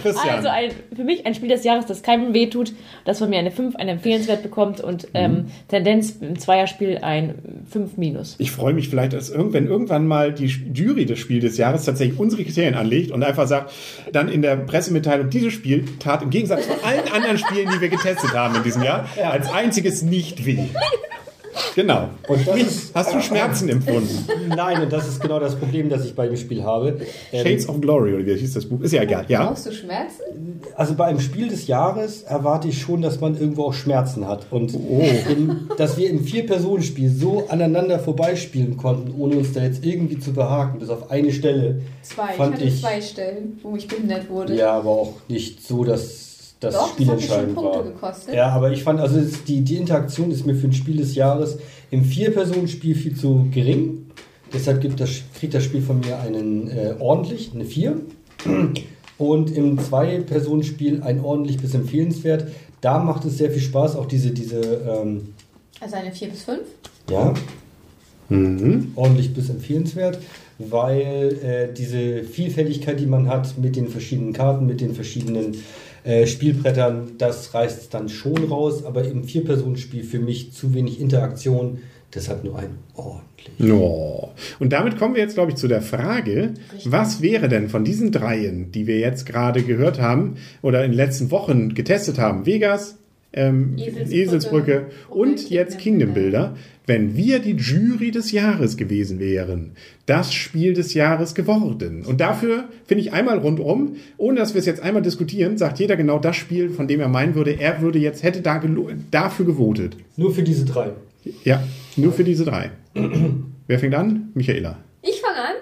Christian. 0.02 0.36
Also 0.36 0.48
ein, 0.48 0.70
für 0.94 1.04
mich 1.04 1.26
ein 1.26 1.34
Spiel 1.34 1.48
des 1.48 1.64
Jahres, 1.64 1.86
das 1.86 2.02
keinem 2.02 2.34
wehtut, 2.34 2.72
das 3.04 3.18
von 3.18 3.30
mir 3.30 3.38
eine 3.38 3.50
5, 3.50 3.76
eine 3.76 3.92
Empfehlenswert 3.92 4.42
bekommt 4.42 4.80
und 4.80 5.08
ähm, 5.14 5.46
Tendenz 5.68 6.16
im 6.20 6.38
Zweierspiel 6.38 6.98
ein 7.02 7.64
5 7.70 7.96
minus. 7.96 8.36
ich 8.38 8.50
freue 8.50 8.72
mich 8.72 8.88
vielleicht, 8.88 9.12
dass 9.12 9.30
irgendwann, 9.30 9.66
irgendwann 9.66 10.06
mal 10.06 10.32
die 10.32 10.46
Jury 10.46 11.06
des 11.06 11.18
Spiels 11.18 11.44
des 11.44 11.56
Jahres 11.56 11.84
tatsächlich 11.84 12.18
unsere 12.18 12.44
Kriterien 12.44 12.74
anlegt 12.74 13.10
und 13.10 13.22
einfach 13.22 13.46
sagt, 13.46 13.72
dann 14.12 14.28
in 14.28 14.42
der 14.42 14.56
Pressemitteilung, 14.56 15.30
dieses 15.30 15.52
Spiel 15.52 15.84
tat 15.98 16.22
im 16.22 16.30
Gegensatz 16.30 16.66
zu 16.66 16.84
allen 16.84 17.10
anderen 17.12 17.38
Spielen, 17.38 17.68
die 17.74 17.80
wir 17.80 17.88
getestet 17.88 18.32
haben 18.34 18.54
in 18.56 18.62
diesem 18.62 18.82
Jahr, 18.82 19.08
als 19.22 19.50
einziges 19.52 20.02
nicht 20.02 20.46
weh. 20.46 20.68
Genau. 21.74 22.08
Und 22.28 22.46
ist- 22.56 22.94
Hast 22.94 23.14
du 23.14 23.20
Schmerzen 23.20 23.68
empfunden? 23.68 24.24
Nein, 24.48 24.82
und 24.82 24.92
das 24.92 25.08
ist 25.08 25.20
genau 25.20 25.38
das 25.40 25.56
Problem, 25.56 25.88
das 25.88 26.04
ich 26.04 26.14
bei 26.14 26.26
dem 26.26 26.36
Spiel 26.36 26.62
habe. 26.62 27.00
Ähm, 27.32 27.42
Shades 27.44 27.68
of 27.68 27.80
Glory, 27.80 28.14
oder 28.14 28.26
wie 28.26 28.34
hieß 28.34 28.54
das 28.54 28.66
Buch? 28.66 28.80
Ist 28.80 28.92
ja 28.92 29.02
egal. 29.02 29.24
Ja. 29.28 29.46
Brauchst 29.46 29.66
du 29.66 29.72
Schmerzen? 29.72 30.60
Also 30.76 30.94
bei 30.94 31.06
einem 31.06 31.20
Spiel 31.20 31.48
des 31.48 31.66
Jahres 31.66 32.22
erwarte 32.22 32.68
ich 32.68 32.80
schon, 32.80 33.02
dass 33.02 33.20
man 33.20 33.38
irgendwo 33.38 33.64
auch 33.64 33.72
Schmerzen 33.74 34.26
hat. 34.28 34.46
Und 34.50 34.74
Oh. 34.74 35.02
im, 35.28 35.68
dass 35.76 35.96
wir 35.96 36.08
im 36.10 36.24
Vier-Personen-Spiel 36.24 37.08
so 37.10 37.44
aneinander 37.48 37.98
vorbeispielen 37.98 38.76
konnten, 38.76 39.14
ohne 39.20 39.36
uns 39.36 39.52
da 39.52 39.62
jetzt 39.62 39.84
irgendwie 39.84 40.18
zu 40.18 40.32
behaken, 40.32 40.78
bis 40.78 40.88
auf 40.90 41.10
eine 41.10 41.32
Stelle, 41.32 41.80
Zwei. 42.02 42.32
Fand 42.34 42.54
ich 42.56 42.60
hatte 42.60 42.64
ich- 42.64 42.80
zwei 42.80 43.00
Stellen, 43.00 43.58
wo 43.62 43.76
ich 43.76 43.86
behindert 43.88 44.28
wurde. 44.28 44.54
ja, 44.56 44.72
aber 44.72 44.90
auch 44.90 45.14
nicht 45.28 45.66
so, 45.66 45.84
dass 45.84 46.29
das 46.60 46.74
Doch, 46.74 46.90
Spiel 46.90 47.06
das 47.06 47.22
entscheidend 47.22 47.54
Punkte 47.54 47.78
war. 47.78 47.84
gekostet. 47.84 48.34
Ja, 48.34 48.48
aber 48.50 48.70
ich 48.70 48.82
fand, 48.82 49.00
also 49.00 49.20
die, 49.48 49.62
die 49.62 49.76
Interaktion 49.76 50.30
ist 50.30 50.46
mir 50.46 50.54
für 50.54 50.66
ein 50.68 50.72
Spiel 50.72 50.98
des 50.98 51.14
Jahres 51.14 51.58
im 51.90 52.04
Vier-Personen-Spiel 52.04 52.94
viel 52.94 53.16
zu 53.16 53.46
gering. 53.50 54.06
Deshalb 54.52 54.80
gibt 54.80 55.00
das, 55.00 55.10
kriegt 55.38 55.54
das 55.54 55.64
Spiel 55.64 55.80
von 55.80 56.00
mir 56.00 56.18
einen 56.20 56.68
äh, 56.68 56.94
ordentlich, 56.98 57.52
eine 57.54 57.64
4. 57.64 57.96
Und 59.18 59.50
im 59.54 59.78
Zwei-Personen-Spiel 59.78 61.02
ein 61.02 61.20
ordentlich 61.24 61.58
bis 61.58 61.74
empfehlenswert. 61.74 62.46
Da 62.80 62.98
macht 62.98 63.24
es 63.26 63.36
sehr 63.38 63.50
viel 63.50 63.60
Spaß, 63.62 63.96
auch 63.96 64.06
diese, 64.06 64.30
diese 64.30 64.60
ähm, 64.60 65.34
Also 65.80 65.96
eine 65.96 66.12
4 66.12 66.28
bis 66.28 66.42
5. 66.44 66.60
ja, 67.10 67.34
Mhm. 68.28 68.92
ordentlich 68.94 69.34
bis 69.34 69.50
empfehlenswert, 69.50 70.18
weil 70.68 71.38
äh, 71.42 71.72
diese 71.72 72.24
Vielfältigkeit, 72.24 73.00
die 73.00 73.06
man 73.06 73.28
hat 73.28 73.56
mit 73.58 73.76
den 73.76 73.88
verschiedenen 73.88 74.32
Karten, 74.32 74.66
mit 74.66 74.80
den 74.80 74.94
verschiedenen 74.94 75.56
äh, 76.04 76.26
Spielbrettern, 76.26 77.12
das 77.18 77.54
reißt 77.54 77.80
es 77.80 77.88
dann 77.88 78.08
schon 78.08 78.44
raus, 78.44 78.84
aber 78.84 79.04
im 79.04 79.24
Vier-Personen-Spiel 79.24 80.04
für 80.04 80.18
mich 80.18 80.52
zu 80.52 80.74
wenig 80.74 81.00
Interaktion, 81.00 81.78
deshalb 82.14 82.44
nur 82.44 82.58
ein 82.58 82.78
ordentlich. 82.94 83.72
Oh. 83.72 84.30
Und 84.58 84.72
damit 84.72 84.98
kommen 84.98 85.14
wir 85.14 85.22
jetzt, 85.22 85.34
glaube 85.34 85.52
ich, 85.52 85.56
zu 85.56 85.68
der 85.68 85.82
Frage, 85.82 86.54
was 86.84 87.22
wäre 87.22 87.48
denn 87.48 87.68
von 87.68 87.84
diesen 87.84 88.12
dreien, 88.12 88.72
die 88.72 88.86
wir 88.86 88.98
jetzt 88.98 89.26
gerade 89.26 89.62
gehört 89.62 90.00
haben 90.00 90.36
oder 90.62 90.84
in 90.84 90.92
den 90.92 90.96
letzten 90.96 91.30
Wochen 91.30 91.74
getestet 91.74 92.18
haben, 92.18 92.46
Vegas, 92.46 92.96
ähm, 93.32 93.76
Eselsbrücke 93.78 94.14
Eselsbrücke 94.14 94.86
und 95.08 95.20
und 95.30 95.50
jetzt 95.50 95.78
Kingdom 95.78 96.14
Builder, 96.14 96.56
wenn 96.86 97.14
wir 97.16 97.38
die 97.38 97.52
Jury 97.52 98.10
des 98.10 98.32
Jahres 98.32 98.76
gewesen 98.76 99.20
wären, 99.20 99.72
das 100.06 100.32
Spiel 100.34 100.74
des 100.74 100.94
Jahres 100.94 101.34
geworden. 101.36 102.04
Und 102.04 102.20
dafür 102.20 102.64
finde 102.86 103.04
ich 103.04 103.12
einmal 103.12 103.38
rundum, 103.38 103.96
ohne 104.16 104.40
dass 104.40 104.54
wir 104.54 104.58
es 104.58 104.66
jetzt 104.66 104.82
einmal 104.82 105.02
diskutieren, 105.02 105.56
sagt 105.56 105.78
jeder 105.78 105.96
genau 105.96 106.18
das 106.18 106.34
Spiel, 106.36 106.70
von 106.70 106.88
dem 106.88 106.98
er 106.98 107.08
meinen 107.08 107.36
würde, 107.36 107.60
er 107.60 107.80
würde 107.80 108.00
jetzt, 108.00 108.24
hätte 108.24 108.40
da 108.40 108.60
dafür 109.10 109.46
gewotet. 109.46 109.96
Nur 110.16 110.34
für 110.34 110.42
diese 110.42 110.64
drei. 110.64 110.90
Ja, 111.44 111.62
nur 111.96 112.12
für 112.12 112.24
diese 112.24 112.44
drei. 112.44 112.70
Wer 113.68 113.78
fängt 113.78 113.94
an? 113.94 114.30
Michaela. 114.34 114.78
Ich 115.02 115.20
fange 115.20 115.38
an. 115.38 115.54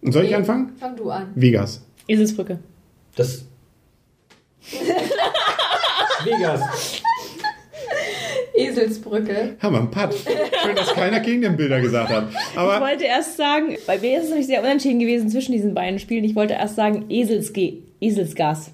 Und 0.00 0.12
soll 0.12 0.24
ich 0.24 0.30
Nee, 0.30 0.36
anfangen? 0.36 0.72
Fang 0.78 0.96
du 0.96 1.10
an. 1.10 1.26
Vegas. 1.34 1.84
Eselsbrücke. 2.06 2.58
Das. 3.16 3.44
Vegas. 6.24 7.02
Eselsbrücke. 8.54 9.56
Hammer, 9.62 9.80
ein 9.80 9.90
Putt. 9.90 10.14
Schön, 10.64 10.74
dass 10.74 10.92
keiner 10.94 11.20
gegen 11.20 11.42
den 11.42 11.56
Bilder 11.56 11.80
gesagt 11.80 12.10
hat. 12.10 12.28
Ich 12.52 12.58
Aber 12.58 12.80
wollte 12.80 13.04
erst 13.04 13.36
sagen, 13.36 13.76
bei 13.86 13.98
mir 13.98 14.18
ist 14.18 14.24
es 14.24 14.28
nämlich 14.30 14.46
sehr 14.46 14.60
unentschieden 14.60 14.98
gewesen 14.98 15.28
zwischen 15.28 15.52
diesen 15.52 15.74
beiden 15.74 15.98
Spielen. 15.98 16.24
Ich 16.24 16.34
wollte 16.34 16.54
erst 16.54 16.76
sagen 16.76 17.04
Eselsge 17.08 17.74
Eselsgas. 18.00 18.72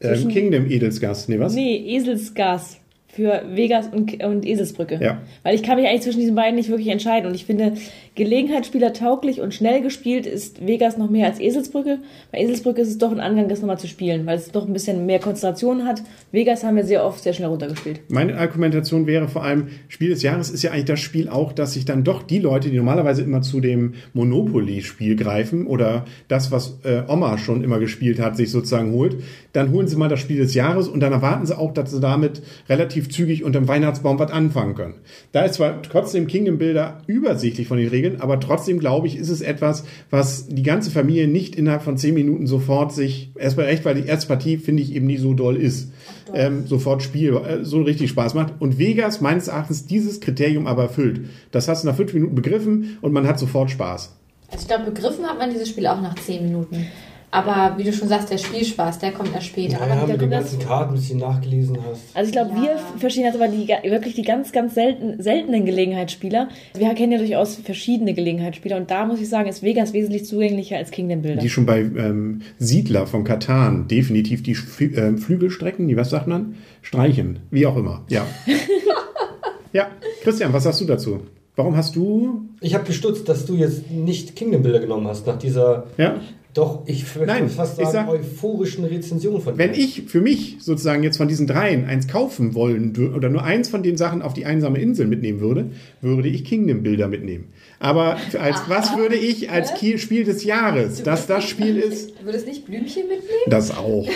ähm, 0.00 0.28
Kingdom 0.28 0.66
Edelsgast, 0.70 1.28
nee, 1.28 1.38
was? 1.38 1.54
Nee, 1.54 1.76
Eselsgas. 1.96 2.78
Für 3.08 3.44
Vegas 3.48 3.88
und, 3.88 4.22
und 4.22 4.44
Eselsbrücke. 4.44 4.98
Ja. 5.02 5.22
Weil 5.42 5.54
ich 5.54 5.62
kann 5.62 5.76
mich 5.76 5.88
eigentlich 5.88 6.02
zwischen 6.02 6.20
diesen 6.20 6.34
beiden 6.34 6.56
nicht 6.56 6.68
wirklich 6.68 6.88
entscheiden. 6.88 7.26
Und 7.26 7.34
ich 7.34 7.46
finde, 7.46 7.72
Gelegenheitsspieler 8.16 8.94
tauglich 8.94 9.42
und 9.42 9.52
schnell 9.52 9.82
gespielt 9.82 10.26
ist 10.26 10.66
Vegas 10.66 10.96
noch 10.96 11.10
mehr 11.10 11.26
als 11.26 11.38
Eselsbrücke. 11.38 11.98
Bei 12.32 12.38
Eselsbrücke 12.38 12.80
ist 12.80 12.88
es 12.88 12.96
doch 12.96 13.12
ein 13.12 13.20
Angang, 13.20 13.48
das 13.48 13.60
nochmal 13.60 13.78
zu 13.78 13.88
spielen, 13.88 14.24
weil 14.24 14.38
es 14.38 14.50
doch 14.50 14.66
ein 14.66 14.72
bisschen 14.72 15.04
mehr 15.04 15.18
Konzentration 15.18 15.84
hat. 15.84 16.02
Vegas 16.32 16.64
haben 16.64 16.76
wir 16.76 16.84
sehr 16.84 17.04
oft 17.04 17.22
sehr 17.22 17.34
schnell 17.34 17.50
runtergespielt. 17.50 18.00
Meine 18.08 18.38
Argumentation 18.38 19.06
wäre 19.06 19.28
vor 19.28 19.44
allem, 19.44 19.68
Spiel 19.88 20.08
des 20.08 20.22
Jahres 20.22 20.48
ist 20.48 20.62
ja 20.62 20.70
eigentlich 20.70 20.86
das 20.86 21.00
Spiel 21.00 21.28
auch, 21.28 21.52
dass 21.52 21.74
sich 21.74 21.84
dann 21.84 22.04
doch 22.04 22.22
die 22.22 22.38
Leute, 22.38 22.70
die 22.70 22.78
normalerweise 22.78 23.22
immer 23.22 23.42
zu 23.42 23.60
dem 23.60 23.92
Monopoly-Spiel 24.14 25.14
greifen 25.16 25.66
oder 25.66 26.06
das, 26.28 26.50
was 26.50 26.78
äh, 26.84 27.02
Oma 27.08 27.36
schon 27.36 27.62
immer 27.62 27.78
gespielt 27.78 28.18
hat, 28.18 28.38
sich 28.38 28.50
sozusagen 28.50 28.92
holt, 28.92 29.16
dann 29.52 29.72
holen 29.72 29.88
sie 29.88 29.96
mal 29.96 30.08
das 30.08 30.20
Spiel 30.20 30.38
des 30.38 30.54
Jahres 30.54 30.88
und 30.88 31.00
dann 31.00 31.12
erwarten 31.12 31.44
sie 31.44 31.56
auch, 31.56 31.74
dass 31.74 31.90
sie 31.90 32.00
damit 32.00 32.40
relativ 32.70 33.10
zügig 33.10 33.44
unterm 33.44 33.68
Weihnachtsbaum 33.68 34.18
was 34.18 34.30
anfangen 34.30 34.74
können. 34.74 34.94
Da 35.32 35.44
ist 35.44 35.56
zwar 35.56 35.82
trotzdem 35.82 36.26
Kingdom 36.26 36.56
Builder 36.56 37.02
übersichtlich 37.06 37.68
von 37.68 37.76
den 37.76 37.88
Regeln, 37.88 38.05
aber 38.20 38.40
trotzdem 38.40 38.78
glaube 38.78 39.06
ich, 39.06 39.16
ist 39.16 39.28
es 39.28 39.40
etwas, 39.40 39.84
was 40.10 40.46
die 40.48 40.62
ganze 40.62 40.90
Familie 40.90 41.28
nicht 41.28 41.56
innerhalb 41.56 41.82
von 41.82 41.98
zehn 41.98 42.14
Minuten 42.14 42.46
sofort 42.46 42.92
sich, 42.92 43.32
erstmal 43.38 43.66
recht, 43.66 43.84
weil 43.84 43.94
die 43.94 44.08
erste 44.08 44.28
Partie 44.28 44.58
finde 44.58 44.82
ich 44.82 44.94
eben 44.94 45.06
nie 45.06 45.16
so 45.16 45.34
doll 45.34 45.56
ist, 45.56 45.92
ähm, 46.32 46.66
sofort 46.66 47.02
Spiel, 47.02 47.36
äh, 47.36 47.64
so 47.64 47.82
richtig 47.82 48.10
Spaß 48.10 48.34
macht. 48.34 48.54
Und 48.58 48.78
Vegas 48.78 49.20
meines 49.20 49.48
Erachtens 49.48 49.86
dieses 49.86 50.20
Kriterium 50.20 50.66
aber 50.66 50.84
erfüllt. 50.84 51.20
Das 51.50 51.68
hast 51.68 51.84
du 51.84 51.88
nach 51.88 51.96
fünf 51.96 52.14
Minuten 52.14 52.34
begriffen 52.34 52.98
und 53.00 53.12
man 53.12 53.26
hat 53.26 53.38
sofort 53.38 53.70
Spaß. 53.70 54.16
Also 54.48 54.62
ich 54.62 54.68
glaube, 54.68 54.90
begriffen 54.90 55.26
hat 55.26 55.38
man 55.38 55.50
dieses 55.50 55.68
Spiel 55.68 55.86
auch 55.86 56.00
nach 56.00 56.14
10 56.14 56.44
Minuten. 56.44 56.86
Aber 57.30 57.74
wie 57.76 57.82
du 57.84 57.92
schon 57.92 58.08
sagst, 58.08 58.30
der 58.30 58.38
Spielspaß, 58.38 59.00
der 59.00 59.12
kommt 59.12 59.34
erst 59.34 59.46
später. 59.46 59.78
Ja, 59.78 59.92
aber 59.92 60.06
mit 60.06 60.20
den 60.20 60.30
ganzen 60.30 60.58
Karten, 60.58 60.94
bis 60.94 61.08
du 61.08 61.16
nachgelesen 61.16 61.76
hast. 61.84 62.16
Also 62.16 62.28
ich 62.28 62.32
glaube, 62.32 62.50
Ja. 62.56 62.62
wir 62.62 62.78
verstehen 62.98 63.24
das 63.24 63.34
aber 63.34 63.48
die, 63.48 63.68
wirklich 63.90 64.14
die 64.14 64.22
ganz, 64.22 64.52
ganz 64.52 64.74
selten, 64.74 65.20
seltenen 65.22 65.66
Gelegenheitsspieler. 65.66 66.48
Wir 66.74 66.94
kennen 66.94 67.12
ja 67.12 67.18
durchaus 67.18 67.56
verschiedene 67.56 68.14
Gelegenheitsspieler 68.14 68.76
und 68.76 68.90
da 68.90 69.04
muss 69.04 69.20
ich 69.20 69.28
sagen, 69.28 69.48
ist 69.48 69.62
Vegas 69.62 69.92
wesentlich 69.92 70.24
zugänglicher 70.24 70.76
als 70.76 70.90
Kingdom 70.90 71.22
Builder. 71.22 71.42
Die 71.42 71.50
schon 71.50 71.66
bei 71.66 71.80
ähm, 71.80 72.42
Siedler 72.58 73.06
von 73.06 73.24
Katan 73.24 73.88
definitiv 73.88 74.42
die 74.42 74.54
Fü 74.54 74.94
äh, 74.94 75.16
Flügelstrecken, 75.16 75.88
die 75.88 75.96
was 75.96 76.10
sagt 76.10 76.28
man? 76.28 76.54
Streichen, 76.82 77.40
wie 77.50 77.66
auch 77.66 77.76
immer. 77.76 78.04
Ja. 78.08 78.24
ja, 79.72 79.88
Christian, 80.22 80.52
was 80.52 80.64
sagst 80.64 80.80
du 80.80 80.84
dazu? 80.84 81.20
Warum 81.56 81.76
hast 81.76 81.96
du 81.96 82.48
Ich 82.60 82.74
habe 82.74 82.84
gestutzt, 82.84 83.28
dass 83.28 83.46
du 83.46 83.54
jetzt 83.54 83.90
nicht 83.90 84.36
Kingdom 84.36 84.62
Bilder 84.62 84.78
genommen 84.78 85.06
hast, 85.08 85.26
nach 85.26 85.38
dieser, 85.38 85.86
ja 85.98 86.20
doch, 86.56 86.82
ich 86.86 87.14
würde 87.14 87.26
Nein, 87.32 87.48
fast 87.48 87.78
ich 87.78 87.86
sagen, 87.86 88.08
sag- 88.08 88.18
euphorischen 88.18 88.84
Rezension 88.84 89.40
von 89.40 89.58
Wenn 89.58 89.72
dir. 89.72 89.78
ich 89.80 90.04
für 90.06 90.20
mich 90.20 90.56
sozusagen 90.60 91.02
jetzt 91.02 91.16
von 91.18 91.28
diesen 91.28 91.46
dreien 91.46 91.84
eins 91.84 92.08
kaufen 92.08 92.54
wollen 92.54 92.94
oder 93.14 93.28
nur 93.28 93.42
eins 93.44 93.68
von 93.68 93.82
den 93.82 93.96
Sachen 93.96 94.22
auf 94.22 94.32
die 94.34 94.46
einsame 94.46 94.78
Insel 94.78 95.06
mitnehmen 95.06 95.40
würde, 95.40 95.70
würde 96.00 96.28
ich 96.28 96.44
Kingdom 96.44 96.82
Bilder 96.82 97.08
mitnehmen. 97.08 97.48
Aber 97.78 98.16
als 98.40 98.56
was 98.68 98.96
würde 98.96 99.16
ich 99.16 99.50
als 99.50 99.74
Ki- 99.74 99.98
Spiel 99.98 100.24
des 100.24 100.44
Jahres, 100.44 101.02
dass 101.02 101.26
das 101.26 101.44
Spiel 101.44 101.76
ist, 101.76 102.14
Du 102.20 102.24
würdest 102.24 102.46
nicht 102.46 102.64
Blümchen 102.64 103.02
mitnehmen? 103.02 103.26
das 103.48 103.76
auch. 103.76 104.08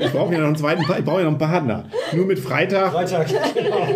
Ich 0.00 0.10
brauche 0.12 0.32
ja 0.34 0.40
noch 0.40 0.48
einen 0.48 0.56
zweiten, 0.56 0.82
ich 0.82 1.04
brauche 1.04 1.18
ja 1.20 1.24
noch 1.24 1.30
einen 1.30 1.38
Partner. 1.38 1.86
Nur 2.14 2.26
mit 2.26 2.38
Freitag, 2.38 2.92
Freitag, 2.92 3.26
genau. 3.54 3.88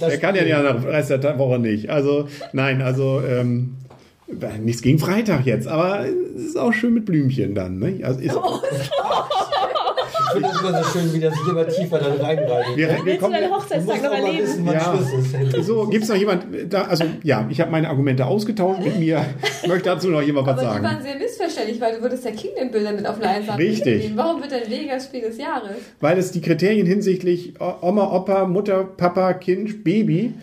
Das 0.00 0.10
der 0.10 0.18
kann 0.18 0.34
ja 0.36 0.44
ja 0.44 0.62
nach 0.62 0.84
Rest 0.84 1.10
der 1.10 1.38
Woche 1.38 1.58
nicht. 1.58 1.88
Also 1.88 2.28
nein, 2.52 2.82
also 2.82 3.20
ähm, 3.26 3.74
nichts 4.60 4.82
gegen 4.82 4.98
Freitag 4.98 5.46
jetzt, 5.46 5.66
aber 5.66 6.04
es 6.36 6.42
ist 6.44 6.58
auch 6.58 6.72
schön 6.72 6.94
mit 6.94 7.04
Blümchen 7.06 7.54
dann. 7.54 7.78
Ne? 7.78 8.00
Also 8.02 8.20
ist, 8.20 8.36
Ich 10.30 10.32
finde 10.34 10.48
das 10.50 10.60
immer 10.60 10.82
so 10.84 10.90
schön, 10.98 11.12
wie 11.14 11.20
das 11.20 11.34
sich 11.34 11.48
immer 11.48 11.66
tiefer 11.66 11.98
dann 11.98 12.12
reinreitet. 12.20 12.76
wir, 12.76 12.88
wir 12.88 12.96
Willst 13.04 13.16
du 13.16 13.18
kommen, 13.20 13.32
deinen 13.32 13.48
Du 13.48 13.56
Hochzeitstag 13.56 13.96
musst 13.96 14.02
noch 14.04 14.12
erleben? 14.12 14.42
wissen, 14.42 14.66
Ja. 14.66 15.58
Ist. 15.58 15.66
So, 15.66 15.86
gibt 15.86 16.02
es 16.04 16.10
noch 16.10 16.16
jemand 16.16 16.44
da? 16.68 16.82
Also, 16.82 17.04
ja, 17.22 17.46
ich 17.48 17.60
habe 17.60 17.70
meine 17.70 17.88
Argumente 17.88 18.26
ausgetauscht 18.26 18.82
mit 18.82 18.98
mir. 18.98 19.24
Möchte 19.66 19.88
dazu 19.88 20.08
noch 20.08 20.20
jemand 20.20 20.46
was 20.46 20.58
Aber 20.58 20.76
die 20.76 20.82
waren 20.82 20.82
sagen? 20.82 21.02
sehr 21.02 21.16
missverständlich, 21.16 21.80
weil 21.80 21.96
du 21.96 22.02
würdest 22.02 22.24
ja 22.26 22.30
Kingdom-Bilder 22.32 22.92
mit 22.92 23.06
auf 23.06 23.16
eine 23.16 23.28
einsame 23.28 23.58
Richtig. 23.58 24.02
Nehmen. 24.04 24.16
Warum 24.18 24.42
wird 24.42 24.52
dein 24.52 24.70
Vegas 24.70 25.04
Spiel 25.06 25.22
des 25.22 25.38
Jahres? 25.38 25.76
Weil 26.00 26.18
es 26.18 26.30
die 26.30 26.42
Kriterien 26.42 26.86
hinsichtlich 26.86 27.54
Oma, 27.80 28.12
Opa, 28.14 28.44
Mutter, 28.46 28.84
Papa, 28.84 29.32
Kind, 29.32 29.82
Baby, 29.82 30.34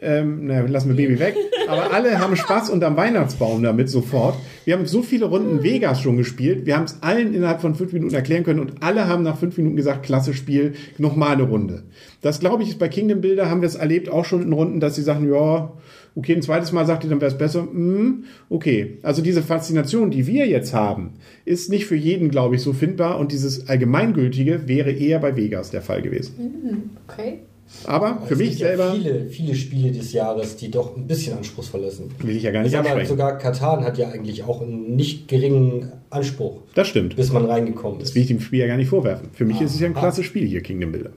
ähm, 0.00 0.46
na, 0.46 0.60
lassen 0.60 0.88
wir 0.88 0.96
Baby 0.96 1.18
weg, 1.18 1.36
aber 1.68 1.92
alle 1.92 2.18
haben 2.18 2.36
Spaß 2.36 2.70
unterm 2.70 2.96
Weihnachtsbaum 2.96 3.62
damit 3.62 3.88
sofort. 3.88 4.36
Wir 4.64 4.74
haben 4.74 4.86
so 4.86 5.02
viele 5.02 5.26
Runden 5.26 5.62
Vegas 5.62 6.00
schon 6.00 6.16
gespielt, 6.16 6.66
wir 6.66 6.76
haben 6.76 6.84
es 6.84 6.98
allen 7.02 7.34
innerhalb 7.34 7.60
von 7.60 7.74
fünf 7.74 7.92
Minuten 7.92 8.14
erklären 8.14 8.44
können 8.44 8.60
und 8.60 8.82
alle 8.82 9.08
haben 9.08 9.22
nach 9.22 9.38
fünf 9.38 9.56
Minuten 9.56 9.76
gesagt, 9.76 10.04
klasse 10.04 10.34
Spiel, 10.34 10.74
nochmal 10.98 11.34
eine 11.34 11.44
Runde. 11.44 11.84
Das 12.20 12.40
glaube 12.40 12.62
ich 12.62 12.70
ist 12.70 12.78
bei 12.78 12.88
Kingdom 12.88 13.20
Builder, 13.20 13.50
haben 13.50 13.60
wir 13.60 13.68
es 13.68 13.76
erlebt, 13.76 14.08
auch 14.08 14.24
schon 14.24 14.42
in 14.42 14.52
Runden, 14.52 14.80
dass 14.80 14.96
sie 14.96 15.02
sagen, 15.02 15.28
ja, 15.30 15.72
okay, 16.16 16.34
ein 16.34 16.42
zweites 16.42 16.72
Mal 16.72 16.86
sagt 16.86 17.04
ihr, 17.04 17.10
dann 17.10 17.20
wäre 17.20 17.30
es 17.30 17.38
besser. 17.38 17.62
Hm, 17.62 18.24
okay, 18.48 18.98
also 19.02 19.22
diese 19.22 19.42
Faszination, 19.42 20.10
die 20.10 20.26
wir 20.26 20.46
jetzt 20.46 20.74
haben, 20.74 21.14
ist 21.44 21.70
nicht 21.70 21.86
für 21.86 21.96
jeden, 21.96 22.30
glaube 22.30 22.56
ich, 22.56 22.62
so 22.62 22.72
findbar 22.72 23.18
und 23.18 23.32
dieses 23.32 23.68
Allgemeingültige 23.68 24.66
wäre 24.66 24.92
eher 24.92 25.18
bei 25.18 25.36
Vegas 25.36 25.70
der 25.70 25.82
Fall 25.82 26.02
gewesen. 26.02 26.96
Okay. 27.08 27.40
Aber 27.86 28.22
für 28.26 28.34
Es 28.34 28.38
mich 28.38 28.48
gibt 28.50 28.60
ja 28.60 28.66
selber 28.68 28.92
viele, 28.94 29.26
viele 29.26 29.54
Spiele 29.54 29.90
des 29.92 30.12
Jahres, 30.12 30.56
die 30.56 30.70
doch 30.70 30.96
ein 30.96 31.06
bisschen 31.06 31.36
anspruchsvoller 31.36 31.90
sind. 31.90 32.12
will 32.24 32.36
ich 32.36 32.42
ja 32.42 32.50
gar 32.50 32.60
Ich 32.60 32.66
nicht 32.66 32.72
sag 32.72 32.82
mal, 32.84 32.90
absprechen. 32.90 33.08
sogar 33.10 33.38
Katan 33.38 33.84
hat 33.84 33.98
ja 33.98 34.08
eigentlich 34.10 34.44
auch 34.44 34.60
einen 34.62 34.94
nicht 34.96 35.28
geringen 35.28 35.92
Anspruch, 36.10 36.60
Das 36.74 36.88
stimmt. 36.88 37.16
bis 37.16 37.32
man 37.32 37.44
reingekommen 37.46 38.00
ist. 38.00 38.08
Das 38.10 38.14
will 38.14 38.22
ich 38.22 38.28
dem 38.28 38.40
Spiel 38.40 38.60
ja 38.60 38.66
gar 38.66 38.76
nicht 38.76 38.88
vorwerfen. 38.88 39.28
Für 39.32 39.44
mich 39.44 39.60
ist 39.60 39.74
es 39.74 39.80
ja 39.80 39.86
ein 39.88 39.96
Ah. 39.96 40.00
klasse 40.00 40.22
Spiel 40.22 40.46
hier, 40.46 40.60
Kingdom 40.62 40.92
Builder. 40.92 41.10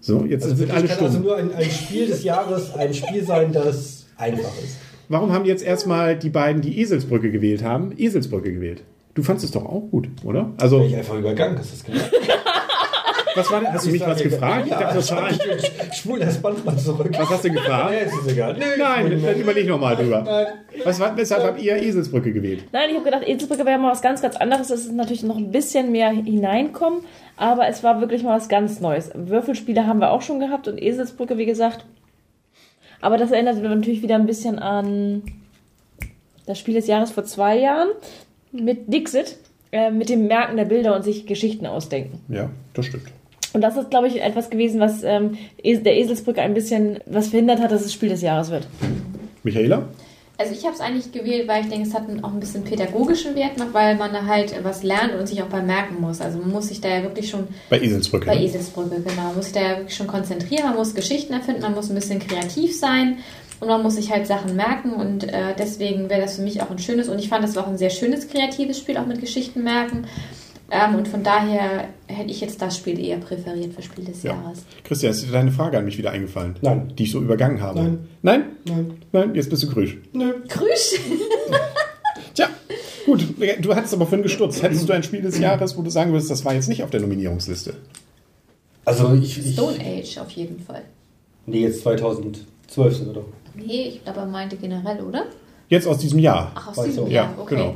So, 0.00 0.24
jetzt 0.24 0.44
Also 0.44 0.56
sind 0.56 0.70
alle 0.70 0.86
kann 0.88 0.98
also 0.98 1.10
stumm. 1.12 1.22
nur 1.26 1.36
ein, 1.36 1.52
ein 1.54 1.70
Spiel 1.70 2.06
des 2.06 2.24
Jahres 2.24 2.74
ein 2.74 2.92
Spiel 2.92 3.24
sein, 3.24 3.52
das 3.52 4.06
einfach 4.16 4.50
ist. 4.62 4.76
Warum 5.08 5.32
haben 5.32 5.44
jetzt 5.44 5.62
erstmal 5.64 6.16
die 6.18 6.30
beiden, 6.30 6.62
die 6.62 6.78
Eselsbrücke 6.80 7.30
gewählt 7.30 7.62
haben, 7.62 7.92
Eselsbrücke 7.96 8.52
gewählt? 8.52 8.82
Du 9.14 9.22
fandest 9.22 9.44
es 9.46 9.50
doch 9.52 9.64
auch 9.66 9.88
gut, 9.90 10.08
oder? 10.24 10.44
Bin 10.44 10.54
Also, 10.58 10.82
ich 10.82 10.96
einfach 10.96 11.18
übergangen, 11.18 11.58
hast 11.58 11.70
du 11.70 11.76
das 11.76 11.84
gemacht? 11.84 12.10
Was 13.34 13.50
war 13.50 13.60
denn? 13.60 13.72
Hast 13.72 13.86
du 13.86 13.90
mich 13.90 14.00
was 14.00 14.22
gefragt? 14.22 14.66
Ich 14.66 14.72
Ja, 14.72 14.80
dachte, 14.80 14.94
das 14.96 15.06
ich 15.10 15.16
war 15.16 15.24
ein, 15.24 15.38
ich 15.90 15.96
spul 15.98 16.18
das 16.20 16.38
Band 16.40 16.64
mal 16.64 16.76
zurück. 16.76 17.10
was 17.16 17.28
hast 17.30 17.44
du 17.44 17.50
gefragt? 17.52 17.90
Nee, 17.90 18.04
ist 18.06 18.14
es 18.26 18.32
egal. 18.32 18.54
Nee, 18.54 18.64
Nein, 18.78 19.12
ich- 19.12 19.22
dann 19.24 19.36
überleg 19.40 19.68
nochmal 19.68 19.96
drüber. 19.96 20.22
Nein. 20.22 20.46
Was, 20.84 21.00
war- 21.00 21.16
weshalb 21.16 21.42
habt 21.44 21.60
ihr 21.62 21.76
Eselsbrücke 21.76 22.32
gewählt? 22.32 22.64
Nein, 22.72 22.90
ich 22.90 22.94
habe 22.96 23.04
gedacht, 23.04 23.22
Eselsbrücke 23.26 23.64
wäre 23.66 23.78
mal 23.78 23.92
was 23.92 24.02
ganz, 24.02 24.20
ganz 24.22 24.36
anderes. 24.36 24.70
Es 24.70 24.80
ist 24.86 24.92
natürlich 24.92 25.22
noch 25.22 25.36
ein 25.36 25.50
bisschen 25.50 25.92
mehr 25.92 26.10
hineinkommen, 26.10 27.00
aber 27.36 27.68
es 27.68 27.82
war 27.82 28.00
wirklich 28.00 28.22
mal 28.22 28.36
was 28.36 28.48
ganz 28.48 28.80
Neues. 28.80 29.10
Würfelspiele 29.14 29.86
haben 29.86 30.00
wir 30.00 30.10
auch 30.10 30.22
schon 30.22 30.40
gehabt 30.40 30.68
und 30.68 30.80
Eselsbrücke, 30.80 31.38
wie 31.38 31.46
gesagt. 31.46 31.84
Aber 33.00 33.18
das 33.18 33.30
erinnert 33.32 33.60
natürlich 33.62 34.02
wieder 34.02 34.14
ein 34.14 34.26
bisschen 34.26 34.58
an 34.58 35.22
das 36.46 36.58
Spiel 36.58 36.74
des 36.74 36.86
Jahres 36.86 37.10
vor 37.12 37.24
zwei 37.24 37.58
Jahren 37.58 37.88
mit 38.52 38.92
Dixit, 38.92 39.38
äh, 39.72 39.90
mit 39.90 40.08
dem 40.08 40.26
Merken 40.26 40.56
der 40.56 40.64
Bilder 40.66 40.94
und 40.94 41.02
sich 41.02 41.26
Geschichten 41.26 41.66
ausdenken. 41.66 42.20
Ja, 42.28 42.50
das 42.74 42.86
stimmt. 42.86 43.04
Und 43.52 43.60
das 43.60 43.76
ist, 43.76 43.90
glaube 43.90 44.08
ich, 44.08 44.22
etwas 44.22 44.50
gewesen, 44.50 44.80
was 44.80 45.02
ähm, 45.02 45.36
der 45.62 45.96
Eselsbrücke 45.96 46.40
ein 46.40 46.54
bisschen 46.54 47.00
was 47.06 47.28
verhindert 47.28 47.60
hat, 47.60 47.72
dass 47.72 47.84
es 47.84 47.92
Spiel 47.92 48.08
des 48.08 48.22
Jahres 48.22 48.50
wird. 48.50 48.66
Michaela? 49.42 49.88
Also 50.38 50.54
ich 50.54 50.64
habe 50.64 50.74
es 50.74 50.80
eigentlich 50.80 51.12
gewählt, 51.12 51.46
weil 51.46 51.62
ich 51.62 51.68
denke, 51.68 51.86
es 51.86 51.94
hat 51.94 52.08
einen, 52.08 52.24
auch 52.24 52.32
ein 52.32 52.40
bisschen 52.40 52.64
pädagogischen 52.64 53.36
Wert 53.36 53.58
noch, 53.58 53.72
weil 53.72 53.96
man 53.96 54.12
da 54.12 54.24
halt 54.26 54.52
was 54.64 54.82
lernt 54.82 55.14
und 55.14 55.28
sich 55.28 55.42
auch 55.42 55.46
beim 55.46 55.66
Merken 55.66 56.00
muss. 56.00 56.20
Also 56.20 56.38
man 56.38 56.50
muss 56.50 56.68
sich 56.68 56.80
da 56.80 56.88
ja 56.88 57.02
wirklich 57.02 57.28
schon 57.28 57.46
Bei 57.70 57.78
Eselsbrücke. 57.80 58.26
bei 58.26 58.34
ne? 58.34 58.44
Eselsbrücke, 58.44 59.02
genau, 59.02 59.22
man 59.22 59.36
muss 59.36 59.44
sich 59.44 59.54
da 59.54 59.60
ja 59.60 59.76
wirklich 59.76 59.94
schon 59.94 60.06
konzentrieren, 60.06 60.64
man 60.64 60.76
muss 60.76 60.94
Geschichten 60.94 61.32
erfinden, 61.32 61.62
man 61.62 61.74
muss 61.74 61.90
ein 61.90 61.94
bisschen 61.94 62.18
kreativ 62.18 62.76
sein 62.76 63.18
und 63.60 63.68
man 63.68 63.82
muss 63.82 63.94
sich 63.94 64.10
halt 64.10 64.26
Sachen 64.26 64.56
merken 64.56 64.94
und 64.94 65.24
äh, 65.24 65.54
deswegen 65.56 66.10
wäre 66.10 66.22
das 66.22 66.36
für 66.36 66.42
mich 66.42 66.60
auch 66.60 66.70
ein 66.70 66.78
schönes 66.78 67.08
und 67.08 67.20
ich 67.20 67.28
fand, 67.28 67.44
das 67.44 67.54
war 67.54 67.64
auch 67.64 67.70
ein 67.70 67.78
sehr 67.78 67.90
schönes 67.90 68.28
kreatives 68.28 68.78
Spiel, 68.78 68.96
auch 68.96 69.06
mit 69.06 69.20
Geschichten 69.20 69.62
merken. 69.62 70.06
Ähm, 70.74 70.94
und 70.94 71.06
von 71.06 71.22
daher 71.22 71.88
hätte 72.06 72.30
ich 72.30 72.40
jetzt 72.40 72.62
das 72.62 72.78
Spiel 72.78 72.98
eher 72.98 73.18
präferiert 73.18 73.74
für 73.74 73.82
Spiel 73.82 74.04
des 74.06 74.22
Ja. 74.22 74.30
Jahres. 74.32 74.64
Christian, 74.84 75.10
ist 75.12 75.22
dir 75.26 75.30
deine 75.30 75.52
Frage 75.52 75.76
an 75.76 75.84
mich 75.84 75.98
wieder 75.98 76.10
eingefallen? 76.12 76.56
Nein. 76.62 76.92
Die 76.96 77.02
ich 77.02 77.10
so 77.12 77.20
übergangen 77.20 77.60
habe. 77.60 77.82
Nein. 77.82 77.98
Nein? 78.22 78.44
Nein. 78.64 78.90
Nein, 79.12 79.34
jetzt 79.34 79.50
bist 79.50 79.62
du 79.64 79.68
grüsch. 79.68 79.98
Nö. 80.14 80.32
Krüsch! 80.48 80.98
Tja, 82.34 82.48
gut. 83.04 83.22
Du 83.60 83.74
hattest 83.74 83.92
aber 83.92 84.06
vorhin 84.06 84.22
gestutzt. 84.22 84.62
Hättest 84.62 84.88
du 84.88 84.94
ein 84.94 85.02
Spiel 85.02 85.20
des 85.20 85.38
Jahres, 85.38 85.76
wo 85.76 85.82
du 85.82 85.90
sagen 85.90 86.12
würdest, 86.12 86.30
das 86.30 86.42
war 86.46 86.54
jetzt 86.54 86.68
nicht 86.70 86.82
auf 86.82 86.88
der 86.90 87.00
Nominierungsliste? 87.00 87.74
Also 88.86 89.12
ich, 89.14 89.38
ich 89.38 89.52
Stone 89.52 89.78
Age 89.78 90.18
auf 90.18 90.30
jeden 90.30 90.58
Fall. 90.58 90.82
Nee, 91.44 91.60
jetzt 91.64 91.82
2012 91.82 92.96
sind 92.96 93.06
wir 93.08 93.12
doch. 93.12 93.26
Nee, 93.54 93.88
ich 93.88 94.04
glaube, 94.04 94.20
er 94.20 94.26
meinte 94.26 94.56
generell, 94.56 95.02
oder? 95.02 95.26
Jetzt 95.68 95.86
aus 95.86 95.98
diesem 95.98 96.18
Jahr. 96.18 96.52
Ach, 96.54 96.68
aus 96.68 96.78
Weiß 96.78 96.86
diesem 96.86 97.04
auch. 97.04 97.08
Jahr, 97.10 97.26
Ja, 97.36 97.42
okay. 97.42 97.54
genau. 97.56 97.74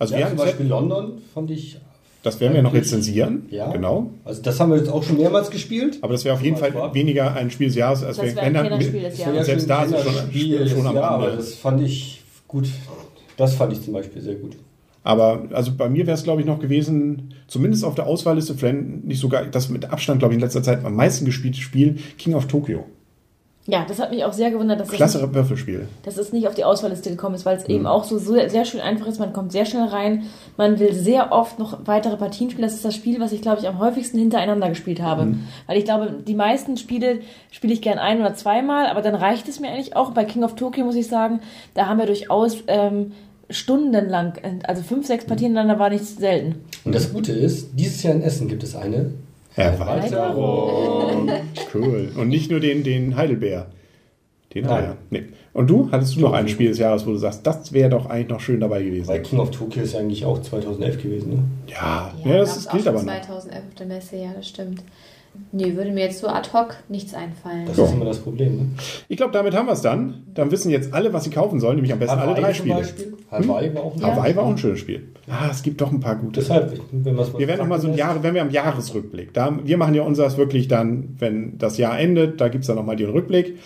Also 0.00 0.14
wir 0.14 0.20
Ja, 0.20 0.26
haben 0.26 0.36
zum 0.36 0.46
Beispiel 0.46 0.66
London 0.66 1.12
fand 1.32 1.50
ich. 1.52 1.78
das 2.24 2.40
werden 2.40 2.54
wir 2.54 2.62
noch 2.62 2.74
rezensieren. 2.74 3.46
Ja. 3.50 3.70
Genau. 3.70 4.10
Also 4.24 4.42
das 4.42 4.58
haben 4.58 4.70
wir 4.72 4.78
jetzt 4.78 4.88
auch 4.88 5.02
schon 5.04 5.16
mehrmals 5.18 5.50
gespielt. 5.50 5.98
Aber 6.02 6.12
das 6.14 6.24
wäre 6.24 6.34
auf 6.34 6.42
jeden 6.42 6.56
Fall 6.56 6.72
Vorab. 6.72 6.94
weniger 6.94 7.34
ein 7.34 7.50
Spiel 7.50 7.68
des 7.68 7.76
Jahres, 7.76 8.02
als 8.02 8.16
Das 8.16 8.26
wir 8.26 8.32
ein 8.42 8.46
wenn 8.46 8.54
dann- 8.54 8.64
Kennerspiel 8.64 9.02
des 9.02 9.18
Jahres. 9.18 9.46
selbst 9.46 9.70
da 9.70 9.84
ist 9.84 9.92
es 9.94 10.02
schon- 10.02 10.14
Spiel 10.30 10.68
schon 10.68 10.86
am 10.86 10.94
ja, 10.96 11.02
Ende. 11.02 11.02
aber 11.26 11.30
das 11.36 11.54
fand 11.54 11.80
ich 11.82 12.22
gut. 12.48 12.68
Das 13.36 13.54
fand 13.54 13.72
ich 13.72 13.82
zum 13.82 13.92
Beispiel 13.94 14.20
sehr 14.20 14.34
gut. 14.34 14.56
Aber 15.02 15.44
also 15.52 15.72
bei 15.76 15.88
mir 15.88 16.06
wäre 16.06 16.14
es, 16.14 16.24
glaube 16.24 16.40
ich, 16.42 16.46
noch 16.46 16.58
gewesen, 16.60 17.32
zumindest 17.46 17.84
auf 17.84 17.94
der 17.94 18.06
Auswahlliste, 18.06 18.54
vielleicht 18.54 19.04
nicht 19.04 19.18
sogar 19.20 19.46
das 19.46 19.70
mit 19.70 19.90
Abstand, 19.90 20.18
glaube 20.18 20.34
ich, 20.34 20.36
in 20.36 20.42
letzter 20.42 20.62
Zeit 20.62 20.84
am 20.84 20.94
meisten 20.94 21.24
gespielte 21.24 21.58
Spiel, 21.60 21.96
King 22.18 22.34
of 22.34 22.46
Tokyo. 22.48 22.84
Ja, 23.70 23.84
das 23.86 24.00
hat 24.00 24.10
mich 24.10 24.24
auch 24.24 24.32
sehr 24.32 24.50
gewundert, 24.50 24.80
dass 24.80 24.88
das 24.88 24.96
Klasse 24.96 25.18
nicht, 25.22 25.32
Würfelspiel. 25.34 25.86
dass 26.02 26.16
es 26.16 26.32
nicht 26.32 26.48
auf 26.48 26.54
die 26.54 26.64
Auswahlliste 26.64 27.10
gekommen 27.10 27.34
ist, 27.36 27.46
weil 27.46 27.56
es 27.56 27.68
Mhm. 27.68 27.74
eben 27.74 27.86
auch 27.86 28.02
so 28.04 28.18
sehr, 28.18 28.50
sehr 28.50 28.64
schön 28.64 28.80
einfach 28.80 29.06
ist. 29.06 29.20
Man 29.20 29.32
kommt 29.32 29.52
sehr 29.52 29.64
schnell 29.64 29.84
rein. 29.84 30.24
Man 30.56 30.78
will 30.80 30.92
sehr 30.92 31.30
oft 31.30 31.58
noch 31.58 31.78
weitere 31.86 32.16
Partien 32.16 32.50
spielen. 32.50 32.64
Das 32.66 32.74
ist 32.74 32.84
das 32.84 32.94
Spiel, 32.94 33.20
was 33.20 33.32
ich, 33.32 33.42
glaube 33.42 33.60
ich, 33.60 33.68
am 33.68 33.78
häufigsten 33.78 34.18
hintereinander 34.18 34.68
gespielt 34.70 35.00
habe. 35.00 35.26
Mhm. 35.26 35.40
Weil 35.66 35.78
ich 35.78 35.84
glaube, 35.84 36.14
die 36.26 36.34
meisten 36.34 36.76
Spiele 36.76 37.20
spiele 37.52 37.72
ich 37.72 37.80
gern 37.82 37.98
ein 37.98 38.20
oder 38.20 38.34
zweimal, 38.34 38.86
aber 38.88 39.02
dann 39.02 39.14
reicht 39.14 39.48
es 39.48 39.60
mir 39.60 39.68
eigentlich 39.68 39.94
auch. 39.94 40.10
Bei 40.10 40.24
King 40.24 40.42
of 40.42 40.56
Tokyo 40.56 40.84
muss 40.84 40.96
ich 40.96 41.06
sagen, 41.06 41.40
da 41.74 41.86
haben 41.86 41.98
wir 41.98 42.06
durchaus 42.06 42.56
ähm, 42.66 43.12
stundenlang, 43.48 44.34
also 44.66 44.82
fünf, 44.82 45.06
sechs 45.06 45.24
Partien 45.24 45.52
ineinander 45.52 45.78
war 45.78 45.90
nicht 45.90 46.04
selten. 46.04 46.56
Und 46.84 46.94
das 46.94 47.12
Gute 47.12 47.32
ist, 47.32 47.68
dieses 47.74 48.02
Jahr 48.02 48.14
in 48.14 48.22
Essen 48.22 48.48
gibt 48.48 48.62
es 48.62 48.74
eine 48.74 49.10
Erweiterung. 49.60 51.30
Cool. 51.72 52.10
Und 52.16 52.28
nicht 52.28 52.50
nur 52.50 52.58
den, 52.58 52.82
den 52.82 53.14
Heidelbeer. 53.14 53.66
Den 54.54 54.64
Nein. 54.64 54.84
Eier. 54.84 54.96
Nee. 55.10 55.24
Und 55.52 55.68
du? 55.70 55.88
Hattest 55.92 56.16
du 56.16 56.20
noch 56.20 56.32
ein 56.32 56.48
Spiel 56.48 56.68
des 56.68 56.78
Jahres, 56.78 57.06
wo 57.06 57.10
du 57.10 57.16
sagst, 57.16 57.46
das 57.46 57.72
wäre 57.72 57.90
doch 57.90 58.06
eigentlich 58.06 58.28
noch 58.28 58.40
schön 58.40 58.60
dabei 58.60 58.82
gewesen? 58.82 59.08
Weil 59.08 59.22
King 59.22 59.38
of 59.38 59.50
Tokyo 59.50 59.82
ist 59.82 59.94
ja 59.94 60.00
eigentlich 60.00 60.24
auch 60.24 60.40
2011 60.40 61.02
gewesen, 61.02 61.30
ne? 61.30 61.38
Ja, 61.68 62.12
ja, 62.24 62.38
das 62.38 62.48
gab's 62.48 62.56
ist, 62.56 62.68
auch 62.68 62.72
gilt 62.72 62.88
aber 62.88 62.98
noch. 62.98 63.04
2011 63.04 63.62
auf 63.68 63.74
der 63.74 63.86
Messe, 63.86 64.16
ja, 64.16 64.32
das 64.34 64.48
stimmt. 64.48 64.82
Nee, 65.52 65.74
würde 65.74 65.90
mir 65.90 66.04
jetzt 66.04 66.18
so 66.20 66.28
ad 66.28 66.50
hoc 66.52 66.76
nichts 66.88 67.12
einfallen. 67.14 67.66
Das 67.66 67.76
So. 67.76 67.84
ist 67.84 67.92
immer 67.94 68.04
das 68.04 68.18
Problem, 68.18 68.56
ne? 68.56 68.66
Ich 69.08 69.16
glaube, 69.16 69.32
damit 69.32 69.54
haben 69.54 69.66
wir 69.66 69.72
es 69.72 69.80
dann. 69.80 70.22
Dann 70.34 70.50
wissen 70.50 70.70
jetzt 70.70 70.92
alle, 70.94 71.12
was 71.12 71.24
sie 71.24 71.30
kaufen 71.30 71.58
sollen, 71.60 71.76
nämlich 71.76 71.92
am 71.92 71.98
besten 71.98 72.18
alle 72.18 72.40
drei 72.40 72.52
Spiele. 72.54 72.74
Beispiel. 72.76 73.14
Hawaii 73.30 73.74
war 73.74 73.82
auch 73.82 73.96
ein 73.96 74.02
Hawaii 74.02 74.36
war 74.36 74.44
auch 74.44 74.50
ein 74.50 74.58
schönes 74.58 74.78
Spiel. 74.80 75.08
Ah, 75.28 75.48
es 75.50 75.62
gibt 75.62 75.80
doch 75.80 75.90
ein 75.90 76.00
paar 76.00 76.16
gute. 76.16 76.40
Deshalb, 76.40 76.80
wenn 76.92 77.14
man 77.14 77.26
Wir 77.38 77.48
werden 77.48 77.58
noch 77.60 77.66
mal 77.66 77.80
so 77.80 77.88
ein 77.88 77.94
Jahr, 77.94 78.22
wenn 78.22 78.34
wir 78.34 78.42
am 78.42 78.50
Jahresrückblick, 78.50 79.32
da, 79.34 79.56
wir 79.64 79.76
machen 79.76 79.94
ja 79.94 80.02
unseres 80.02 80.36
wirklich 80.36 80.68
dann, 80.68 81.16
wenn 81.18 81.58
das 81.58 81.78
Jahr 81.78 81.98
endet, 81.98 82.40
da 82.40 82.48
gibt's 82.48 82.66
dann 82.68 82.76
noch 82.76 82.84
mal 82.86 82.96
den 82.96 83.10
Rückblick. 83.10 83.58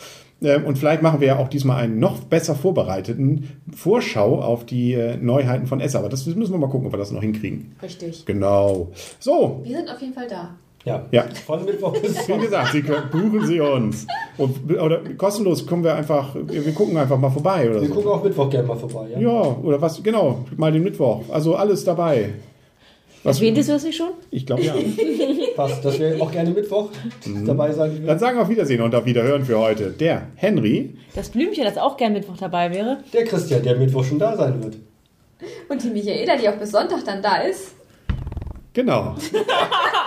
Ähm, 0.43 0.65
Und 0.65 0.79
vielleicht 0.79 1.01
machen 1.03 1.21
wir 1.21 1.29
ja 1.29 1.39
auch 1.39 1.49
diesmal 1.49 1.83
einen 1.83 1.99
noch 1.99 2.21
besser 2.21 2.55
vorbereiteten 2.55 3.49
Vorschau 3.75 4.41
auf 4.41 4.65
die 4.67 4.93
äh, 4.95 5.17
Neuheiten 5.17 5.67
von 5.67 5.81
Essa. 5.81 5.99
Aber 6.01 6.09
das 6.09 6.27
müssen 6.27 6.53
wir 6.53 6.59
mal 6.59 6.69
gucken, 6.69 6.87
ob 6.87 6.93
wir 6.93 6.99
das 6.99 7.11
noch 7.13 7.23
hinkriegen. 7.23 7.73
Richtig. 7.83 8.25
Genau. 8.27 8.91
So, 9.21 9.61
Wir 9.65 9.77
sind 9.77 9.91
auf 9.91 10.01
jeden 10.01 10.15
Fall 10.15 10.29
da. 10.29 10.57
Ja. 10.85 11.07
Ja. 11.13 11.25
Von 11.47 11.65
Mittwoch 11.65 11.93
bis 11.99 12.29
wie 12.29 12.39
gesagt, 12.39 12.73
Sie 12.73 12.83
können, 12.83 13.09
buchen 13.11 13.47
Sie 13.47 13.59
uns. 13.61 14.07
Und, 14.37 14.71
oder 14.71 15.01
kostenlos 15.17 15.67
kommen 15.67 15.83
wir 15.83 15.95
einfach, 15.95 16.35
wir 16.35 16.73
gucken 16.75 16.97
einfach 16.99 17.19
mal 17.19 17.31
vorbei 17.31 17.71
oder 17.71 17.81
Wir 17.81 17.89
so. 17.89 17.95
gucken 17.95 18.11
auch 18.11 18.23
Mittwoch 18.23 18.51
gerne 18.51 18.69
mal 18.69 18.77
vorbei, 18.77 19.09
ja? 19.13 19.19
Ja, 19.19 19.57
oder 19.63 19.81
was, 19.81 20.03
genau, 20.03 20.45
mal 20.57 20.71
den 20.73 20.83
Mittwoch. 20.83 21.23
Also 21.31 21.55
alles 21.57 21.85
dabei. 21.85 22.35
Was, 23.23 23.39
Erwähntest 23.39 23.71
du 23.71 23.73
das 23.73 23.85
nicht 23.85 23.97
schon? 23.97 24.11
ich 24.31 24.45
glaube 24.45 24.63
ja. 24.63 24.75
Passt, 25.57 25.83
dass 25.83 25.99
wir 25.99 26.21
auch 26.21 26.31
gerne 26.31 26.51
Mittwoch 26.51 26.91
Mhm. 27.25 27.47
dabei 27.47 27.73
sein 27.73 28.05
Dann 28.07 28.19
sagen 28.19 28.37
wir 28.37 28.43
auf 28.43 28.51
Wiedersehen 28.51 28.83
und 28.83 28.95
auf 28.95 29.07
Wiederhören 29.07 29.47
für 29.47 29.59
heute. 29.59 29.91
Der 29.93 30.27
Henry. 30.35 30.95
Das 31.15 31.31
Blümchen, 31.31 31.65
das 31.65 31.79
auch 31.79 31.97
gern 31.97 32.13
Mittwoch 32.13 32.37
dabei 32.37 32.71
wäre. 32.71 32.99
Der 33.15 33.25
Christian, 33.25 33.63
der 33.63 33.77
Mittwoch 33.77 34.05
schon 34.05 34.19
da 34.19 34.37
sein 34.37 34.63
wird. 34.63 34.77
Und 35.71 35.83
die 35.83 35.89
Michaela, 35.89 36.37
die 36.37 36.47
auch 36.51 36.57
bis 36.57 36.71
Sonntag 36.73 37.03
dann 37.07 37.23
da 37.23 37.37
ist. 37.39 37.75
Genau. 38.75 39.15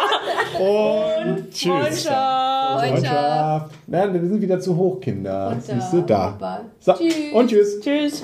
Und 0.59 1.51
tschüss. 1.51 1.71
Freundschaft. 1.71 2.89
Freundschaft. 2.89 3.75
Nein, 3.87 4.13
wir 4.13 4.21
sind 4.21 4.41
wieder 4.41 4.59
zu 4.59 4.75
hoch, 4.75 4.99
Kinder. 4.99 5.49
Und, 5.49 5.63
Siehst 5.63 5.93
du 5.93 6.01
da. 6.01 6.61
So, 6.79 6.93
Tschüss. 6.93 7.13
und 7.33 7.49
tschüss. 7.49 7.79
Tschüss. 7.79 8.23